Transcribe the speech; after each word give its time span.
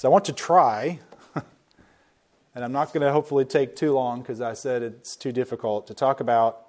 So 0.00 0.08
I 0.08 0.12
want 0.12 0.24
to 0.24 0.32
try, 0.32 0.98
and 2.54 2.64
I'm 2.64 2.72
not 2.72 2.94
going 2.94 3.02
to 3.02 3.12
hopefully 3.12 3.44
take 3.44 3.76
too 3.76 3.92
long 3.92 4.22
because 4.22 4.40
I 4.40 4.54
said 4.54 4.82
it's 4.82 5.14
too 5.14 5.30
difficult 5.30 5.86
to 5.88 5.94
talk 5.94 6.20
about 6.20 6.62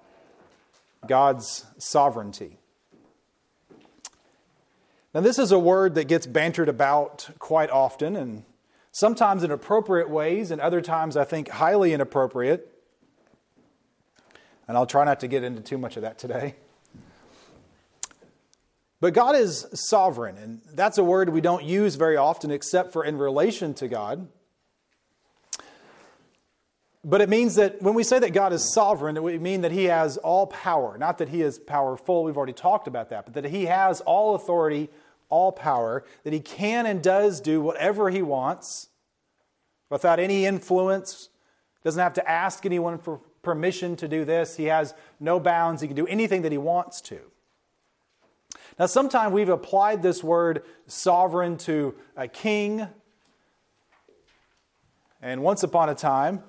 God's 1.07 1.65
sovereignty. 1.77 2.57
Now, 5.13 5.21
this 5.21 5.39
is 5.39 5.53
a 5.53 5.57
word 5.57 5.95
that 5.95 6.09
gets 6.09 6.27
bantered 6.27 6.67
about 6.67 7.29
quite 7.39 7.69
often, 7.69 8.17
and 8.17 8.43
sometimes 8.91 9.45
in 9.45 9.51
appropriate 9.51 10.09
ways, 10.09 10.51
and 10.51 10.59
other 10.59 10.81
times 10.81 11.15
I 11.15 11.23
think 11.23 11.47
highly 11.47 11.93
inappropriate. 11.93 12.69
And 14.67 14.75
I'll 14.75 14.85
try 14.85 15.05
not 15.05 15.21
to 15.21 15.29
get 15.29 15.45
into 15.45 15.61
too 15.61 15.77
much 15.77 15.95
of 15.95 16.01
that 16.01 16.17
today. 16.17 16.55
But 19.01 19.15
God 19.15 19.35
is 19.35 19.65
sovereign, 19.73 20.37
and 20.37 20.61
that's 20.73 20.99
a 20.99 21.03
word 21.03 21.29
we 21.29 21.41
don't 21.41 21.63
use 21.63 21.95
very 21.95 22.17
often 22.17 22.51
except 22.51 22.93
for 22.93 23.03
in 23.03 23.17
relation 23.17 23.73
to 23.73 23.87
God. 23.87 24.27
But 27.03 27.19
it 27.19 27.27
means 27.27 27.55
that 27.55 27.81
when 27.81 27.95
we 27.95 28.03
say 28.03 28.19
that 28.19 28.31
God 28.31 28.53
is 28.53 28.71
sovereign, 28.75 29.21
we 29.23 29.39
mean 29.39 29.61
that 29.61 29.71
He 29.71 29.85
has 29.85 30.17
all 30.17 30.45
power. 30.45 30.99
Not 30.99 31.17
that 31.17 31.29
He 31.29 31.41
is 31.41 31.57
powerful, 31.57 32.23
we've 32.23 32.37
already 32.37 32.53
talked 32.53 32.87
about 32.87 33.09
that, 33.09 33.25
but 33.25 33.33
that 33.33 33.45
He 33.45 33.65
has 33.65 34.01
all 34.01 34.35
authority, 34.35 34.87
all 35.29 35.51
power, 35.51 36.03
that 36.23 36.31
He 36.31 36.39
can 36.39 36.85
and 36.85 37.01
does 37.01 37.41
do 37.41 37.59
whatever 37.59 38.11
He 38.11 38.21
wants 38.21 38.89
without 39.89 40.19
any 40.19 40.45
influence, 40.45 41.29
doesn't 41.83 42.01
have 42.01 42.13
to 42.13 42.29
ask 42.29 42.67
anyone 42.67 42.99
for 42.99 43.19
permission 43.41 43.95
to 43.95 44.07
do 44.07 44.23
this. 44.23 44.57
He 44.57 44.65
has 44.65 44.93
no 45.19 45.39
bounds, 45.39 45.81
He 45.81 45.87
can 45.87 45.97
do 45.97 46.05
anything 46.05 46.43
that 46.43 46.51
He 46.51 46.59
wants 46.59 47.01
to. 47.01 47.30
Now, 48.81 48.87
sometimes 48.87 49.31
we've 49.31 49.47
applied 49.47 50.01
this 50.01 50.23
word 50.23 50.63
sovereign 50.87 51.57
to 51.57 51.93
a 52.17 52.27
king. 52.27 52.87
And 55.21 55.43
once 55.43 55.61
upon 55.61 55.89
a 55.89 55.93
time, 55.93 56.41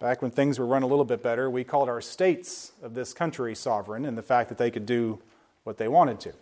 back 0.00 0.22
when 0.22 0.32
things 0.32 0.58
were 0.58 0.66
run 0.66 0.82
a 0.82 0.88
little 0.88 1.04
bit 1.04 1.22
better, 1.22 1.48
we 1.48 1.62
called 1.62 1.88
our 1.88 2.00
states 2.00 2.72
of 2.82 2.94
this 2.94 3.14
country 3.14 3.54
sovereign 3.54 4.04
and 4.04 4.18
the 4.18 4.24
fact 4.24 4.48
that 4.48 4.58
they 4.58 4.72
could 4.72 4.86
do 4.86 5.20
what 5.62 5.78
they 5.78 5.86
wanted 5.86 6.18
to. 6.18 6.32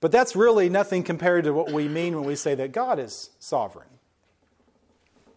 But 0.00 0.12
that's 0.12 0.34
really 0.34 0.70
nothing 0.70 1.02
compared 1.02 1.44
to 1.44 1.52
what 1.52 1.70
we 1.70 1.86
mean 1.86 2.16
when 2.16 2.24
we 2.24 2.34
say 2.34 2.54
that 2.54 2.72
God 2.72 2.98
is 2.98 3.28
sovereign. 3.38 3.88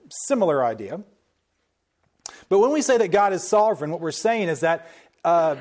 Similar 0.08 0.64
idea. 0.64 1.02
But 2.50 2.60
when 2.60 2.72
we 2.72 2.82
say 2.82 2.98
that 2.98 3.10
God 3.10 3.34
is 3.34 3.44
sovereign, 3.44 3.92
what 3.92 4.00
we're 4.00 4.12
saying 4.12 4.48
is 4.48 4.62
that 4.62 4.88
uh, 5.24 5.56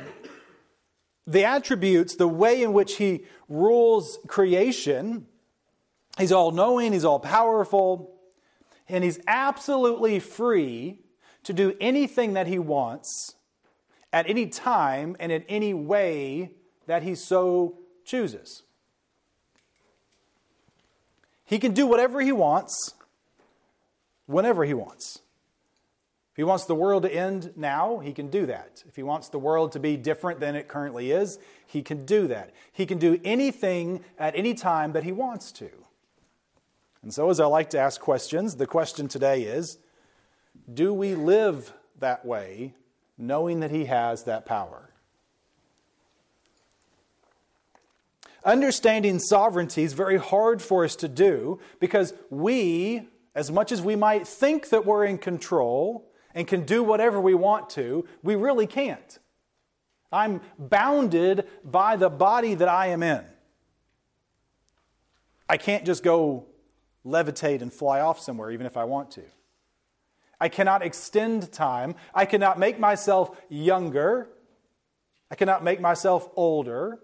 the 1.27 1.45
attributes, 1.45 2.17
the 2.17 2.29
way 2.29 2.63
in 2.63 2.73
which 2.73 2.97
he 2.97 3.25
rules 3.49 4.19
creation, 4.27 5.27
he's 6.19 6.33
all 6.33 6.51
knowing, 6.51 6.93
he's 6.93 7.05
all 7.05 7.21
powerful, 7.21 8.15
and 8.89 9.05
he's 9.05 9.21
absolutely 9.27 10.19
free 10.19 10.99
to 11.45 11.53
do 11.53 11.75
anything 11.81 12.35
that 12.35 12.47
he 12.47 12.59
wants 12.59 13.35
at 14.13 14.29
any 14.29 14.47
time 14.47 15.17
and 15.19 15.33
in 15.33 15.43
any 15.49 15.73
way 15.73 16.51
that 16.87 17.03
he 17.03 17.15
so 17.15 17.79
chooses. 18.05 18.63
He 21.45 21.59
can 21.59 21.73
do 21.73 21.87
whatever 21.87 22.21
he 22.21 22.33
wants, 22.33 22.95
whenever 24.27 24.65
he 24.65 24.75
wants. 24.75 25.21
If 26.33 26.37
he 26.37 26.45
wants 26.45 26.65
the 26.65 26.75
world 26.75 27.03
to 27.03 27.15
end 27.15 27.53
now, 27.57 27.99
he 27.99 28.15
can 28.15 28.29
do 28.29 28.47
that. 28.47 28.83
If 28.89 28.97
he 28.97 29.03
wants 29.03 29.29
the 29.29 29.39
world 29.39 29.73
to 29.73 29.79
be 29.79 29.99
different 29.99 30.41
than 30.41 30.57
it 30.57 30.67
currently 30.67 31.11
is, 31.11 31.39
he 31.67 31.83
can 31.83 32.07
do 32.07 32.27
that. 32.29 32.55
He 32.73 32.87
can 32.87 32.97
do 32.97 33.21
anything 33.23 34.03
at 34.19 34.35
any 34.35 34.55
time 34.55 34.93
that 34.93 35.05
he 35.05 35.13
wants 35.13 35.53
to. 35.53 35.69
And 37.03 37.13
so, 37.13 37.29
as 37.29 37.39
I 37.39 37.45
like 37.45 37.69
to 37.71 37.79
ask 37.79 38.01
questions, 38.01 38.57
the 38.57 38.67
question 38.67 39.09
today 39.09 39.43
is 39.43 39.77
Do 40.73 40.95
we 40.95 41.15
live 41.15 41.75
that 41.99 42.25
way, 42.25 42.73
knowing 43.19 43.61
that 43.61 43.71
he 43.71 43.85
has 43.85 44.25
that 44.25 44.47
power? 44.47 44.89
Understanding 48.43 49.19
sovereignty 49.19 49.83
is 49.83 49.93
very 49.93 50.17
hard 50.17 50.63
for 50.63 50.83
us 50.83 50.97
to 50.97 51.09
do 51.09 51.61
because 51.79 52.15
we, 52.31 53.07
as 53.35 53.51
much 53.51 53.71
as 53.71 53.83
we 53.83 53.97
might 53.97 54.27
think 54.27 54.71
that 54.71 54.87
we're 54.87 55.05
in 55.05 55.19
control, 55.19 56.09
and 56.35 56.47
can 56.47 56.65
do 56.65 56.83
whatever 56.83 57.21
we 57.21 57.35
want 57.35 57.71
to, 57.71 58.07
we 58.23 58.35
really 58.35 58.67
can't. 58.67 59.19
I'm 60.11 60.41
bounded 60.59 61.47
by 61.65 61.97
the 61.97 62.11
body 62.11 62.55
that 62.55 62.69
I 62.69 62.89
am 62.89 63.03
in. 63.03 63.25
I 65.49 65.57
can't 65.57 65.85
just 65.85 66.03
go 66.03 66.47
levitate 67.05 67.63
and 67.63 67.73
fly 67.73 68.01
off 68.01 68.21
somewhere, 68.21 68.51
even 68.51 68.67
if 68.67 68.77
I 68.77 68.85
want 68.85 69.11
to. 69.13 69.23
I 70.41 70.49
cannot 70.49 70.83
extend 70.83 71.53
time. 71.53 71.95
I 72.15 72.25
cannot 72.25 72.59
make 72.59 72.79
myself 72.79 73.37
younger. 73.49 74.29
I 75.31 75.35
cannot 75.35 75.63
make 75.65 75.81
myself 75.81 76.29
older. 76.37 76.99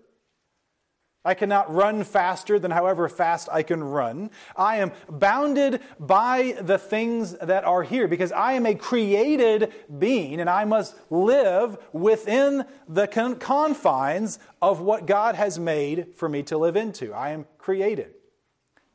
I 1.28 1.34
cannot 1.34 1.70
run 1.74 2.04
faster 2.04 2.58
than 2.58 2.70
however 2.70 3.06
fast 3.06 3.50
I 3.52 3.62
can 3.62 3.84
run. 3.84 4.30
I 4.56 4.78
am 4.78 4.92
bounded 5.10 5.82
by 6.00 6.56
the 6.58 6.78
things 6.78 7.36
that 7.42 7.66
are 7.66 7.82
here 7.82 8.08
because 8.08 8.32
I 8.32 8.54
am 8.54 8.64
a 8.64 8.74
created 8.74 9.70
being 9.98 10.40
and 10.40 10.48
I 10.48 10.64
must 10.64 10.96
live 11.10 11.76
within 11.92 12.64
the 12.88 13.06
confines 13.06 14.38
of 14.62 14.80
what 14.80 15.04
God 15.04 15.34
has 15.34 15.58
made 15.58 16.16
for 16.16 16.30
me 16.30 16.42
to 16.44 16.56
live 16.56 16.76
into. 16.76 17.12
I 17.12 17.28
am 17.32 17.44
created. 17.58 18.14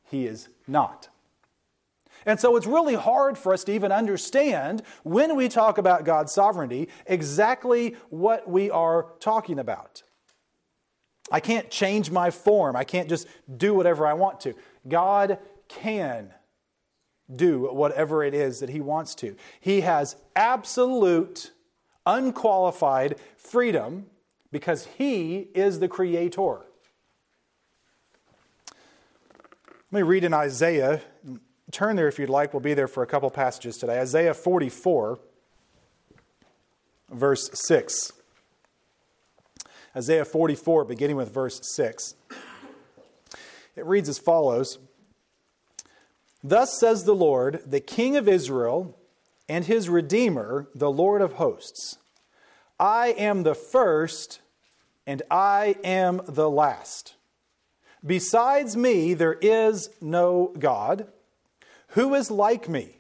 He 0.10 0.26
is 0.26 0.50
not. 0.68 1.10
And 2.26 2.40
so 2.40 2.56
it's 2.56 2.66
really 2.66 2.96
hard 2.96 3.38
for 3.38 3.54
us 3.54 3.64
to 3.66 3.72
even 3.74 3.92
understand 3.92 4.82
when 5.04 5.36
we 5.36 5.50
talk 5.50 5.78
about 5.78 6.04
God's 6.04 6.32
sovereignty 6.32 6.90
exactly 7.06 7.96
what 8.10 8.50
we 8.50 8.72
are 8.72 9.12
talking 9.20 9.60
about. 9.60 10.02
I 11.34 11.40
can't 11.40 11.72
change 11.72 12.12
my 12.12 12.30
form. 12.30 12.76
I 12.76 12.84
can't 12.84 13.10
just 13.10 13.28
do 13.58 13.74
whatever 13.74 14.06
I 14.06 14.14
want 14.14 14.40
to. 14.42 14.54
God 14.88 15.40
can 15.68 16.32
do 17.36 17.70
whatever 17.74 18.24
it 18.24 18.36
is 18.36 18.60
that 18.60 18.70
He 18.70 18.80
wants 18.80 19.16
to. 19.16 19.36
He 19.60 19.82
has 19.82 20.16
absolute, 20.36 21.50
unqualified 22.06 23.16
freedom 23.36 24.06
because 24.52 24.86
He 24.98 25.48
is 25.56 25.80
the 25.80 25.88
Creator. 25.88 26.60
Let 29.92 30.00
me 30.00 30.02
read 30.04 30.24
in 30.24 30.36
Isaiah. 30.36 31.02
Turn 31.72 31.96
there 31.96 32.08
if 32.08 32.20
you'd 32.20 32.30
like. 32.30 32.54
We'll 32.54 32.60
be 32.60 32.76
there 32.76 32.88
for 32.88 33.02
a 33.02 33.08
couple 33.08 33.32
passages 33.32 33.78
today. 33.78 34.00
Isaiah 34.00 34.36
44, 34.36 35.18
verse 37.10 37.50
6. 37.54 38.12
Isaiah 39.96 40.26
44, 40.26 40.86
beginning 40.86 41.18
with 41.18 41.32
verse 41.32 41.60
6. 41.76 42.16
It 43.76 43.86
reads 43.86 44.10
as 44.10 44.18
follows 44.18 44.80
Thus 46.44 46.80
says 46.80 47.04
the 47.04 47.16
Lord, 47.16 47.62
the 47.66 47.80
King 47.80 48.16
of 48.16 48.28
Israel, 48.28 48.98
and 49.48 49.66
his 49.66 49.90
Redeemer, 49.90 50.68
the 50.74 50.92
Lord 50.92 51.22
of 51.22 51.34
hosts 51.34 51.98
I 52.80 53.10
am 53.10 53.44
the 53.44 53.54
first, 53.54 54.42
and 55.06 55.22
I 55.30 55.76
am 55.84 56.22
the 56.28 56.50
last. 56.50 57.14
Besides 58.06 58.76
me, 58.76 59.14
there 59.14 59.38
is 59.42 59.90
no 60.02 60.54
God. 60.58 61.08
Who 61.90 62.16
is 62.16 62.32
like 62.32 62.68
me? 62.68 62.98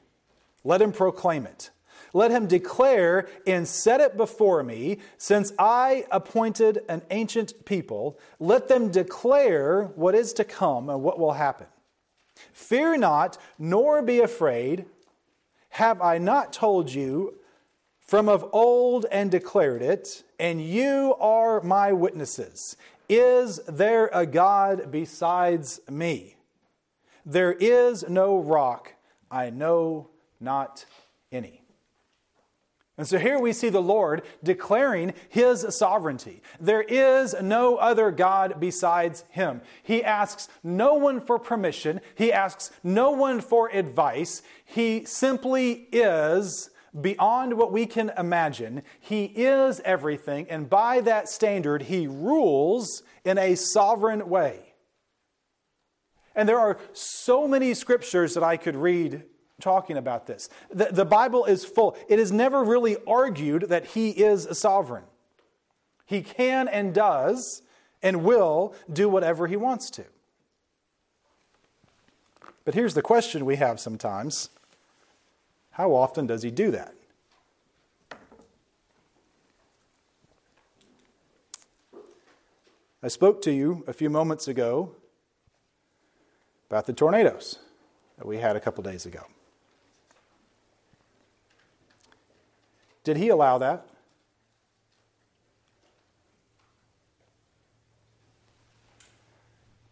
Let 0.63 0.81
him 0.81 0.91
proclaim 0.91 1.45
it. 1.45 1.71
Let 2.13 2.31
him 2.31 2.47
declare 2.47 3.27
and 3.47 3.67
set 3.67 3.99
it 3.99 4.15
before 4.15 4.63
me, 4.63 4.99
since 5.17 5.51
I 5.57 6.05
appointed 6.11 6.83
an 6.87 7.01
ancient 7.09 7.65
people. 7.65 8.19
Let 8.39 8.67
them 8.67 8.91
declare 8.91 9.85
what 9.95 10.13
is 10.13 10.31
to 10.33 10.43
come 10.43 10.89
and 10.89 11.01
what 11.01 11.19
will 11.19 11.33
happen. 11.33 11.67
Fear 12.51 12.97
not, 12.97 13.37
nor 13.57 14.01
be 14.03 14.19
afraid. 14.19 14.85
Have 15.69 16.01
I 16.01 16.19
not 16.19 16.53
told 16.53 16.93
you 16.93 17.39
from 17.99 18.29
of 18.29 18.47
old 18.53 19.07
and 19.11 19.31
declared 19.31 19.81
it, 19.81 20.23
and 20.37 20.61
you 20.61 21.15
are 21.19 21.61
my 21.61 21.91
witnesses? 21.93 22.77
Is 23.09 23.57
there 23.67 24.09
a 24.13 24.27
God 24.27 24.91
besides 24.91 25.81
me? 25.89 26.35
There 27.25 27.53
is 27.53 28.07
no 28.07 28.37
rock, 28.37 28.93
I 29.31 29.49
know 29.49 30.09
not 30.39 30.85
any. 31.31 31.62
And 32.97 33.07
so 33.07 33.17
here 33.17 33.39
we 33.39 33.53
see 33.53 33.69
the 33.69 33.81
Lord 33.81 34.21
declaring 34.43 35.13
his 35.27 35.65
sovereignty. 35.77 36.43
There 36.59 36.83
is 36.83 37.35
no 37.41 37.77
other 37.77 38.11
God 38.11 38.59
besides 38.59 39.23
him. 39.31 39.61
He 39.81 40.03
asks 40.03 40.47
no 40.63 40.93
one 40.93 41.19
for 41.19 41.39
permission, 41.39 42.01
he 42.13 42.31
asks 42.31 42.71
no 42.83 43.09
one 43.09 43.41
for 43.41 43.69
advice. 43.69 44.43
He 44.63 45.05
simply 45.05 45.87
is 45.91 46.69
beyond 46.99 47.57
what 47.57 47.71
we 47.71 47.87
can 47.87 48.11
imagine. 48.15 48.83
He 48.99 49.25
is 49.25 49.81
everything, 49.83 50.47
and 50.51 50.69
by 50.69 51.01
that 51.01 51.27
standard, 51.27 51.83
he 51.83 52.05
rules 52.05 53.01
in 53.25 53.39
a 53.39 53.55
sovereign 53.55 54.29
way. 54.29 54.75
And 56.35 56.47
there 56.47 56.59
are 56.59 56.79
so 56.93 57.47
many 57.47 57.73
scriptures 57.73 58.35
that 58.35 58.43
I 58.43 58.57
could 58.57 58.75
read 58.75 59.23
talking 59.61 59.97
about 59.97 60.27
this. 60.27 60.49
The, 60.71 60.85
the 60.91 61.05
Bible 61.05 61.45
is 61.45 61.65
full. 61.65 61.97
It 62.07 62.19
is 62.19 62.31
never 62.31 62.63
really 62.63 62.97
argued 63.07 63.63
that 63.69 63.87
He 63.87 64.09
is 64.09 64.45
a 64.45 64.55
sovereign. 64.55 65.05
He 66.05 66.21
can 66.21 66.67
and 66.67 66.93
does 66.93 67.61
and 68.01 68.23
will 68.23 68.75
do 68.91 69.07
whatever 69.07 69.47
He 69.47 69.55
wants 69.55 69.89
to. 69.91 70.05
But 72.65 72.73
here's 72.73 72.93
the 72.93 73.01
question 73.01 73.45
we 73.45 73.57
have 73.57 73.79
sometimes 73.79 74.49
How 75.71 75.93
often 75.93 76.27
does 76.27 76.43
He 76.43 76.51
do 76.51 76.71
that? 76.71 76.93
I 83.01 83.09
spoke 83.09 83.41
to 83.41 83.51
you 83.51 83.83
a 83.85 83.91
few 83.91 84.09
moments 84.09 84.47
ago 84.47 84.95
about 86.69 86.85
the 86.85 86.93
tornadoes 86.93 87.59
that 88.17 88.25
we 88.25 88.37
had 88.37 88.55
a 88.55 88.61
couple 88.61 88.81
days 88.81 89.05
ago. 89.05 89.25
Did 93.03 93.17
he 93.17 93.29
allow 93.29 93.57
that? 93.57 93.85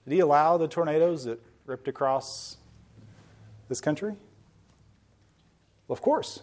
Did 0.06 0.14
he 0.14 0.20
allow 0.20 0.58
the 0.58 0.68
tornadoes 0.68 1.26
that 1.26 1.40
ripped 1.66 1.88
across 1.88 2.58
this 3.70 3.82
country? 3.82 4.16
Well, 5.88 5.94
of 5.94 6.02
course. 6.02 6.42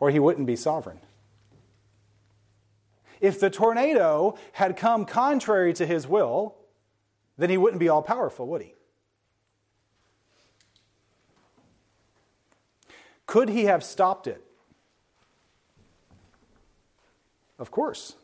Or 0.00 0.10
he 0.10 0.18
wouldn't 0.18 0.46
be 0.46 0.56
sovereign. 0.56 1.00
If 3.20 3.40
the 3.40 3.50
tornado 3.50 4.36
had 4.52 4.76
come 4.76 5.04
contrary 5.04 5.72
to 5.74 5.86
his 5.86 6.06
will, 6.06 6.54
then 7.38 7.50
he 7.50 7.56
wouldn't 7.56 7.80
be 7.80 7.88
all 7.88 8.02
powerful, 8.02 8.46
would 8.48 8.62
he? 8.62 8.74
Could 13.26 13.48
he 13.48 13.64
have 13.64 13.82
stopped 13.82 14.26
it? 14.26 14.45
Of 17.58 17.70
course. 17.70 18.16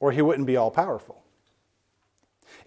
Or 0.00 0.12
he 0.12 0.22
wouldn't 0.22 0.46
be 0.46 0.56
all 0.56 0.70
powerful. 0.70 1.22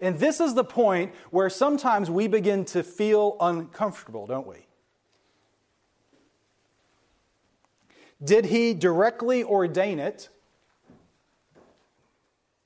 And 0.00 0.18
this 0.18 0.40
is 0.40 0.54
the 0.54 0.64
point 0.64 1.14
where 1.30 1.48
sometimes 1.48 2.10
we 2.10 2.26
begin 2.26 2.64
to 2.66 2.82
feel 2.82 3.36
uncomfortable, 3.40 4.26
don't 4.26 4.46
we? 4.46 4.66
Did 8.22 8.46
he 8.46 8.74
directly 8.74 9.44
ordain 9.44 9.98
it? 9.98 10.30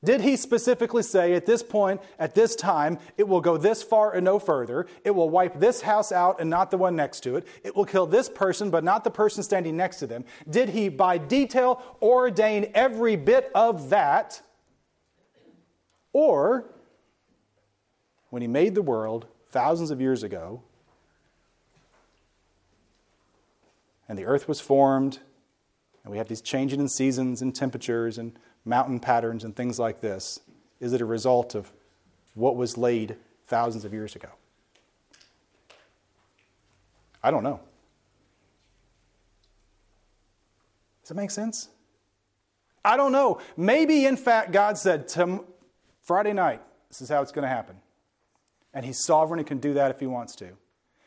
Did 0.03 0.23
he 0.23 0.37
specifically 0.37 1.03
say 1.03 1.35
at 1.35 1.45
this 1.45 1.63
point, 1.63 2.01
at 2.19 2.35
this 2.35 2.57
time, 2.57 2.99
it 3.19 3.29
will 3.29 3.43
go 3.43 3.59
this 3.59 3.83
far 3.83 4.15
and 4.15 4.25
no 4.25 4.39
further? 4.39 4.87
It 5.05 5.11
will 5.11 5.29
wipe 5.29 5.61
this 5.61 5.83
house 5.83 6.11
out 6.11 6.41
and 6.41 6.49
not 6.49 6.71
the 6.71 6.79
one 6.79 6.97
next 6.97 7.21
to 7.25 7.37
it. 7.37 7.47
It 7.63 7.77
will 7.77 7.85
kill 7.85 8.07
this 8.07 8.29
person, 8.29 8.71
but 8.71 8.83
not 8.83 9.05
the 9.05 9.11
person 9.11 9.43
standing 9.43 9.77
next 9.77 9.99
to 9.99 10.07
them. 10.07 10.25
Did 10.49 10.71
he, 10.71 10.89
by 10.89 11.19
detail, 11.19 11.83
ordain 12.01 12.71
every 12.75 13.17
bit 13.17 13.51
of 13.55 13.91
that? 13.91 14.41
Or, 16.15 16.65
when 18.31 18.41
he 18.41 18.49
made 18.49 18.75
the 18.75 18.83
world 18.83 19.27
thousands 19.51 19.91
of 19.91 20.01
years 20.01 20.23
ago, 20.23 20.63
and 24.09 24.19
the 24.19 24.25
earth 24.25 24.49
was 24.49 24.61
formed, 24.61 25.19
and 26.03 26.11
we 26.11 26.17
have 26.17 26.29
these 26.29 26.41
changing 26.41 26.81
in 26.81 26.89
seasons 26.89 27.43
and 27.43 27.55
temperatures 27.55 28.17
and 28.17 28.33
mountain 28.65 29.01
patterns 29.01 29.45
and 29.45 29.55
things 29.55 29.79
like 29.79 30.01
this? 30.01 30.41
Is 30.81 30.93
it 30.93 31.01
a 31.01 31.05
result 31.05 31.55
of 31.55 31.73
what 32.35 32.57
was 32.57 32.77
laid 32.77 33.17
thousands 33.47 33.85
of 33.85 33.93
years 33.93 34.17
ago? 34.17 34.29
I 37.23 37.31
don't 37.31 37.43
know. 37.43 37.61
Does 41.03 41.11
that 41.11 41.15
make 41.17 41.31
sense? 41.31 41.69
I 42.85 42.97
don't 42.97 43.13
know. 43.13 43.41
Maybe, 43.57 44.07
in 44.07 44.17
fact, 44.17 44.53
God 44.53 44.79
said, 44.79 45.13
Friday 46.03 46.33
night, 46.33 46.63
this 46.89 47.03
is 47.03 47.09
how 47.09 47.21
it's 47.21 47.33
going 47.33 47.43
to 47.43 47.49
happen. 47.49 47.77
And 48.73 48.87
He's 48.87 49.05
sovereign 49.05 49.39
and 49.39 49.47
can 49.47 49.59
do 49.59 49.75
that 49.75 49.91
if 49.91 50.01
He 50.01 50.07
wants 50.07 50.35
to. 50.37 50.51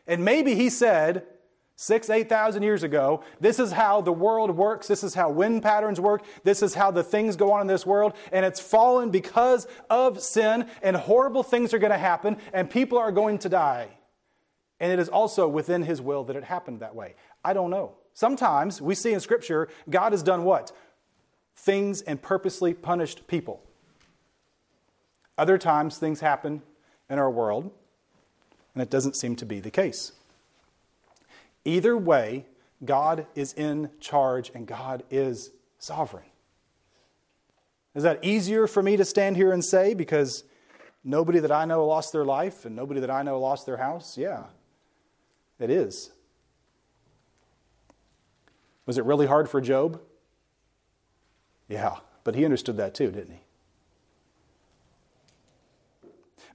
And 0.06 0.24
maybe 0.24 0.56
He 0.56 0.70
said, 0.70 1.26
Six, 1.76 2.10
8,000 2.10 2.62
years 2.62 2.84
ago, 2.84 3.24
this 3.40 3.60
is 3.60 3.72
how 3.72 4.02
the 4.02 4.14
world 4.14 4.52
works. 4.52 4.88
This 4.88 5.04
is 5.04 5.16
how 5.16 5.30
wind 5.32 5.64
patterns 5.64 6.00
work. 6.00 6.24
This 6.44 6.62
is 6.62 6.76
how 6.76 6.92
the 6.92 7.04
things 7.04 7.36
go 7.36 7.52
on 7.52 7.62
in 7.62 7.68
this 7.68 7.86
world. 7.86 8.14
And 8.32 8.46
it's 8.46 8.60
fallen 8.60 9.10
because 9.10 9.68
of 9.90 10.22
sin, 10.22 10.68
and 10.84 10.96
horrible 10.96 11.42
things 11.42 11.74
are 11.74 11.80
going 11.80 11.92
to 11.92 11.98
happen, 11.98 12.38
and 12.54 12.70
people 12.70 12.98
are 12.98 13.12
going 13.12 13.40
to 13.40 13.50
die. 13.50 13.90
And 14.80 14.92
it 14.92 15.00
is 15.00 15.10
also 15.10 15.48
within 15.48 15.84
His 15.84 16.00
will 16.00 16.24
that 16.26 16.36
it 16.36 16.44
happened 16.44 16.80
that 16.82 16.96
way. 16.96 17.16
I 17.44 17.54
don't 17.54 17.72
know. 17.72 17.96
Sometimes 18.14 18.80
we 18.80 18.94
see 18.94 19.14
in 19.14 19.20
Scripture, 19.20 19.68
God 19.90 20.12
has 20.12 20.22
done 20.22 20.44
what? 20.44 20.72
Things 21.56 22.02
and 22.02 22.22
purposely 22.22 22.74
punished 22.74 23.26
people. 23.28 23.64
Other 25.38 25.58
times, 25.58 25.98
things 25.98 26.20
happen 26.20 26.62
in 27.10 27.18
our 27.18 27.32
world, 27.32 27.72
and 28.76 28.84
it 28.84 28.92
doesn't 28.92 29.16
seem 29.16 29.36
to 29.38 29.46
be 29.46 29.60
the 29.60 29.72
case. 29.72 30.12
Either 31.66 31.98
way, 31.98 32.46
God 32.84 33.28
is 33.36 33.54
in 33.54 33.90
charge 34.00 34.52
and 34.54 34.68
God 34.68 35.04
is 35.10 35.52
sovereign. 35.78 36.26
Is 37.96 38.04
that 38.04 38.24
easier 38.24 38.68
for 38.68 38.82
me 38.82 38.98
to 38.98 39.06
stand 39.06 39.38
here 39.38 39.52
and 39.52 39.64
say 39.64 39.94
because 39.94 40.44
nobody 41.04 41.40
that 41.40 41.52
I 41.52 41.66
know 41.66 41.86
lost 41.86 42.12
their 42.12 42.26
life 42.26 42.66
and 42.66 42.76
nobody 42.76 43.00
that 43.00 43.12
I 43.12 43.24
know 43.24 43.40
lost 43.40 43.66
their 43.66 43.78
house? 43.78 44.18
Yeah, 44.18 44.46
it 45.60 45.70
is. 45.70 46.12
Was 48.86 48.98
it 48.98 49.06
really 49.06 49.28
hard 49.28 49.50
for 49.50 49.62
Job? 49.62 50.02
Yeah, 51.70 51.98
but 52.24 52.36
he 52.36 52.44
understood 52.44 52.78
that 52.78 52.94
too, 52.94 53.12
didn't 53.12 53.32
he? 53.32 53.40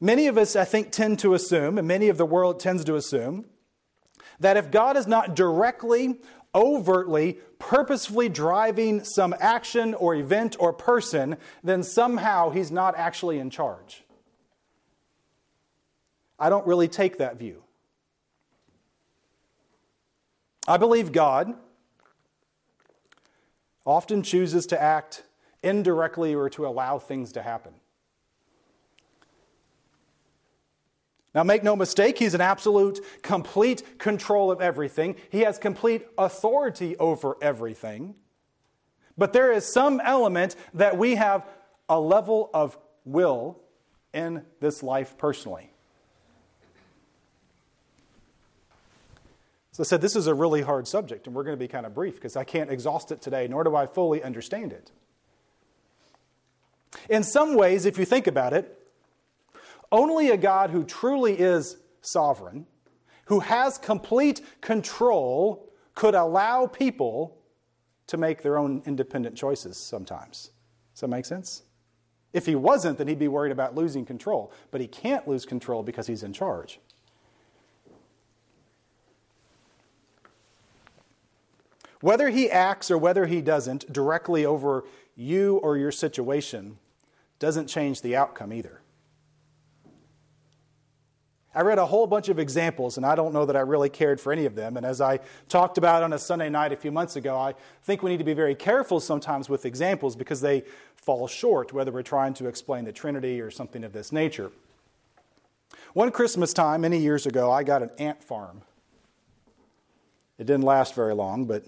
Many 0.01 0.27
of 0.27 0.39
us, 0.39 0.55
I 0.55 0.65
think, 0.65 0.93
tend 0.93 1.19
to 1.21 1.35
assume, 1.35 1.79
and 1.79 1.89
many 1.89 2.09
of 2.09 2.19
the 2.19 2.27
world 2.27 2.61
tends 2.61 2.85
to 2.85 2.95
assume, 2.95 3.47
that 4.41 4.57
if 4.57 4.71
God 4.71 4.97
is 4.97 5.07
not 5.07 5.35
directly, 5.35 6.21
overtly, 6.55 7.39
purposefully 7.59 8.29
driving 8.29 9.05
some 9.05 9.35
action 9.41 9.95
or 9.95 10.15
event 10.15 10.57
or 10.59 10.73
person, 10.73 11.37
then 11.63 11.83
somehow 11.83 12.51
he's 12.51 12.71
not 12.71 12.97
actually 12.97 13.39
in 13.39 13.51
charge. 13.51 14.05
I 16.39 16.49
don't 16.49 16.67
really 16.67 16.89
take 16.89 17.19
that 17.19 17.39
view. 17.39 17.63
I 20.67 20.77
believe 20.77 21.13
God 21.13 21.55
often 23.85 24.23
chooses 24.23 24.67
to 24.67 24.81
act 24.81 25.25
indirectly 25.63 26.35
or 26.35 26.51
to 26.51 26.67
allow 26.67 26.99
things 26.99 27.33
to 27.33 27.43
happen. 27.43 27.73
Now, 31.35 31.43
make 31.43 31.63
no 31.63 31.77
mistake, 31.77 32.19
he's 32.19 32.35
in 32.35 32.41
absolute, 32.41 33.01
complete 33.23 33.99
control 33.99 34.51
of 34.51 34.61
everything. 34.61 35.17
He 35.31 35.41
has 35.41 35.59
complete 35.59 36.07
authority 36.17 36.97
over 36.97 37.37
everything. 37.43 38.15
But 39.17 39.33
there 39.33 39.53
is 39.53 39.71
some 39.71 40.01
element 40.01 40.57
that 40.75 40.97
we 40.97 41.17
have 41.17 41.47
a 41.89 42.01
level 42.01 42.51
of 42.55 42.79
will 43.05 43.61
in 44.15 44.43
this 44.61 44.83
life 44.83 45.19
personally. 45.19 45.71
So 49.73 49.83
I 49.83 49.87
said, 49.87 50.01
this 50.01 50.17
is 50.17 50.27
a 50.27 50.35
really 50.35 50.63
hard 50.63 50.89
subject, 50.89 51.27
and 51.27 51.37
we're 51.37 51.45
going 51.45 51.57
to 51.57 51.61
be 51.61 51.69
kind 51.69 51.87
of 51.87 51.95
brief 51.95 52.15
because 52.15 52.37
I 52.37 52.45
can't 52.45 52.71
exhaust 52.71 53.13
it 53.13 53.23
today, 53.23 53.47
nor 53.49 53.63
do 53.65 53.77
I 53.77 53.87
fully 53.87 54.23
understand 54.23 54.73
it. 54.73 54.91
In 57.09 57.23
some 57.23 57.55
ways, 57.55 57.87
if 57.87 57.99
you 57.99 58.05
think 58.05 58.27
about 58.27 58.53
it, 58.53 58.78
only 59.91 60.31
a 60.31 60.37
God 60.37 60.71
who 60.71 60.85
truly 60.85 61.39
is 61.39 61.79
sovereign, 62.01 62.67
who 63.27 63.41
has 63.41 63.79
complete 63.79 64.41
control, 64.61 65.71
could 65.95 66.15
allow 66.15 66.67
people 66.67 67.37
to 68.07 68.17
make 68.17 68.43
their 68.43 68.59
own 68.59 68.83
independent 68.87 69.37
choices 69.37 69.77
sometimes. 69.77 70.51
Does 70.95 71.01
that 71.03 71.09
make 71.09 71.27
sense? 71.27 71.63
If 72.33 72.47
he 72.47 72.55
wasn't, 72.55 72.99
then 72.99 73.09
he'd 73.09 73.19
be 73.19 73.29
worried 73.29 73.53
about 73.53 73.75
losing 73.75 74.05
control. 74.05 74.53
But 74.71 74.81
he 74.81 74.87
can't 74.87 75.27
lose 75.27 75.47
control 75.47 75.83
because 75.83 76.07
he's 76.07 76.23
in 76.23 76.33
charge. 76.33 76.81
Whether 82.01 82.29
he 82.29 82.51
acts 82.51 82.91
or 82.91 82.99
whether 82.99 83.27
he 83.27 83.41
doesn't 83.41 83.93
directly 83.93 84.45
over 84.47 84.85
you 85.17 85.57
or 85.57 85.77
your 85.77 85.91
situation 85.91 86.79
doesn't 87.39 87.67
change 87.67 88.03
the 88.03 88.15
outcome 88.15 88.53
either. 88.53 88.81
I 91.59 91.63
read 91.63 91.79
a 91.79 91.87
whole 91.87 92.07
bunch 92.07 92.29
of 92.29 92.39
examples, 92.39 92.99
and 92.99 93.05
I 93.05 93.17
don't 93.17 93.33
know 93.35 93.45
that 93.45 93.57
I 93.57 93.63
really 93.63 93.89
cared 93.89 94.21
for 94.21 94.33
any 94.33 94.45
of 94.45 94.55
them. 94.55 94.77
And 94.77 94.87
as 94.87 95.01
I 95.01 95.19
talked 95.49 95.77
about 95.77 96.05
on 96.05 96.13
a 96.13 96.19
Sunday 96.19 96.49
night 96.49 96.73
a 96.73 96.77
few 96.77 96.93
months 96.93 97.17
ago, 97.17 97.37
I 97.37 97.55
think 97.83 98.01
we 98.01 98.13
need 98.13 98.19
to 98.19 98.25
be 98.25 98.33
very 98.33 98.55
careful 98.55 99.01
sometimes 99.01 99.49
with 99.49 99.67
examples 99.67 100.15
because 100.15 100.41
they 100.41 100.63
fall 100.95 101.27
short, 101.27 101.73
whether 101.73 101.91
we're 101.91 102.03
trying 102.03 102.33
to 102.35 102.47
explain 102.47 102.85
the 102.85 102.93
Trinity 102.93 103.41
or 103.41 103.51
something 103.51 103.83
of 103.83 103.93
this 103.93 104.13
nature. 104.13 104.53
One 105.95 106.13
Christmas 106.13 106.53
time, 106.53 106.83
many 106.83 106.99
years 106.99 107.27
ago, 107.27 107.51
I 107.51 107.65
got 107.65 107.83
an 107.83 107.91
ant 107.99 108.23
farm. 108.23 108.63
It 110.39 110.47
didn't 110.47 110.63
last 110.63 110.95
very 110.95 111.13
long, 111.13 111.47
but 111.47 111.65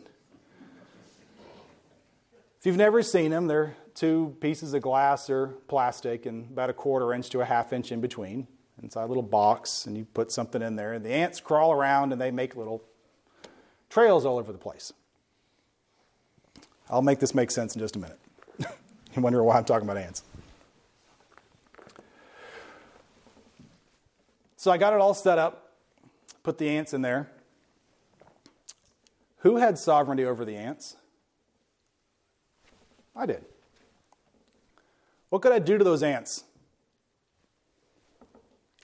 if 2.60 2.64
you've 2.64 2.76
never 2.76 3.02
seen 3.02 3.32
them, 3.32 3.48
they're 3.48 3.74
two 3.96 4.36
pieces 4.40 4.72
of 4.72 4.82
glass 4.82 5.28
or 5.28 5.48
plastic 5.66 6.26
and 6.26 6.48
about 6.52 6.70
a 6.70 6.74
quarter 6.74 7.12
inch 7.12 7.28
to 7.30 7.40
a 7.40 7.44
half 7.44 7.72
inch 7.72 7.90
in 7.90 8.00
between. 8.00 8.46
Inside 8.82 9.04
a 9.04 9.06
little 9.06 9.22
box, 9.22 9.86
and 9.86 9.96
you 9.96 10.06
put 10.06 10.32
something 10.32 10.62
in 10.62 10.76
there, 10.76 10.94
and 10.94 11.04
the 11.04 11.10
ants 11.10 11.40
crawl 11.40 11.72
around 11.72 12.12
and 12.12 12.20
they 12.20 12.30
make 12.30 12.56
little 12.56 12.82
trails 13.90 14.24
all 14.24 14.38
over 14.38 14.52
the 14.52 14.58
place. 14.58 14.92
I'll 16.88 17.02
make 17.02 17.18
this 17.18 17.34
make 17.34 17.50
sense 17.50 17.74
in 17.74 17.80
just 17.80 17.96
a 17.96 17.98
minute. 17.98 18.18
you 18.58 19.22
wonder 19.22 19.42
why 19.44 19.58
I'm 19.58 19.64
talking 19.64 19.88
about 19.88 19.98
ants. 19.98 20.22
So 24.56 24.70
I 24.70 24.78
got 24.78 24.92
it 24.92 25.00
all 25.00 25.14
set 25.14 25.38
up, 25.38 25.72
put 26.42 26.58
the 26.58 26.68
ants 26.68 26.92
in 26.92 27.02
there. 27.02 27.30
Who 29.38 29.56
had 29.56 29.78
sovereignty 29.78 30.24
over 30.24 30.44
the 30.44 30.56
ants? 30.56 30.96
I 33.16 33.26
did. 33.26 33.44
What 35.30 35.42
could 35.42 35.52
I 35.52 35.60
do 35.60 35.78
to 35.78 35.84
those 35.84 36.02
ants? 36.02 36.44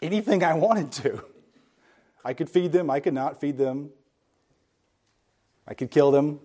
Anything 0.02 0.44
I 0.44 0.54
wanted 0.54 0.92
to. 0.92 1.24
I 2.24 2.34
could 2.34 2.50
feed 2.50 2.72
them, 2.72 2.90
I 2.90 3.00
could 3.00 3.14
not 3.14 3.40
feed 3.40 3.56
them. 3.56 3.90
I 5.66 5.74
could 5.74 5.90
kill 5.90 6.10
them, 6.10 6.40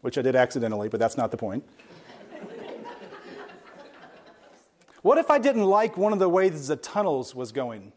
which 0.00 0.18
I 0.18 0.22
did 0.22 0.34
accidentally, 0.34 0.88
but 0.88 0.98
that's 0.98 1.16
not 1.16 1.30
the 1.30 1.36
point. 1.36 1.64
what 5.02 5.18
if 5.18 5.30
I 5.30 5.38
didn't 5.38 5.64
like 5.64 5.96
one 5.96 6.12
of 6.12 6.18
the 6.18 6.28
ways 6.28 6.68
the 6.68 6.76
tunnels 6.76 7.34
was 7.34 7.52
going? 7.52 7.92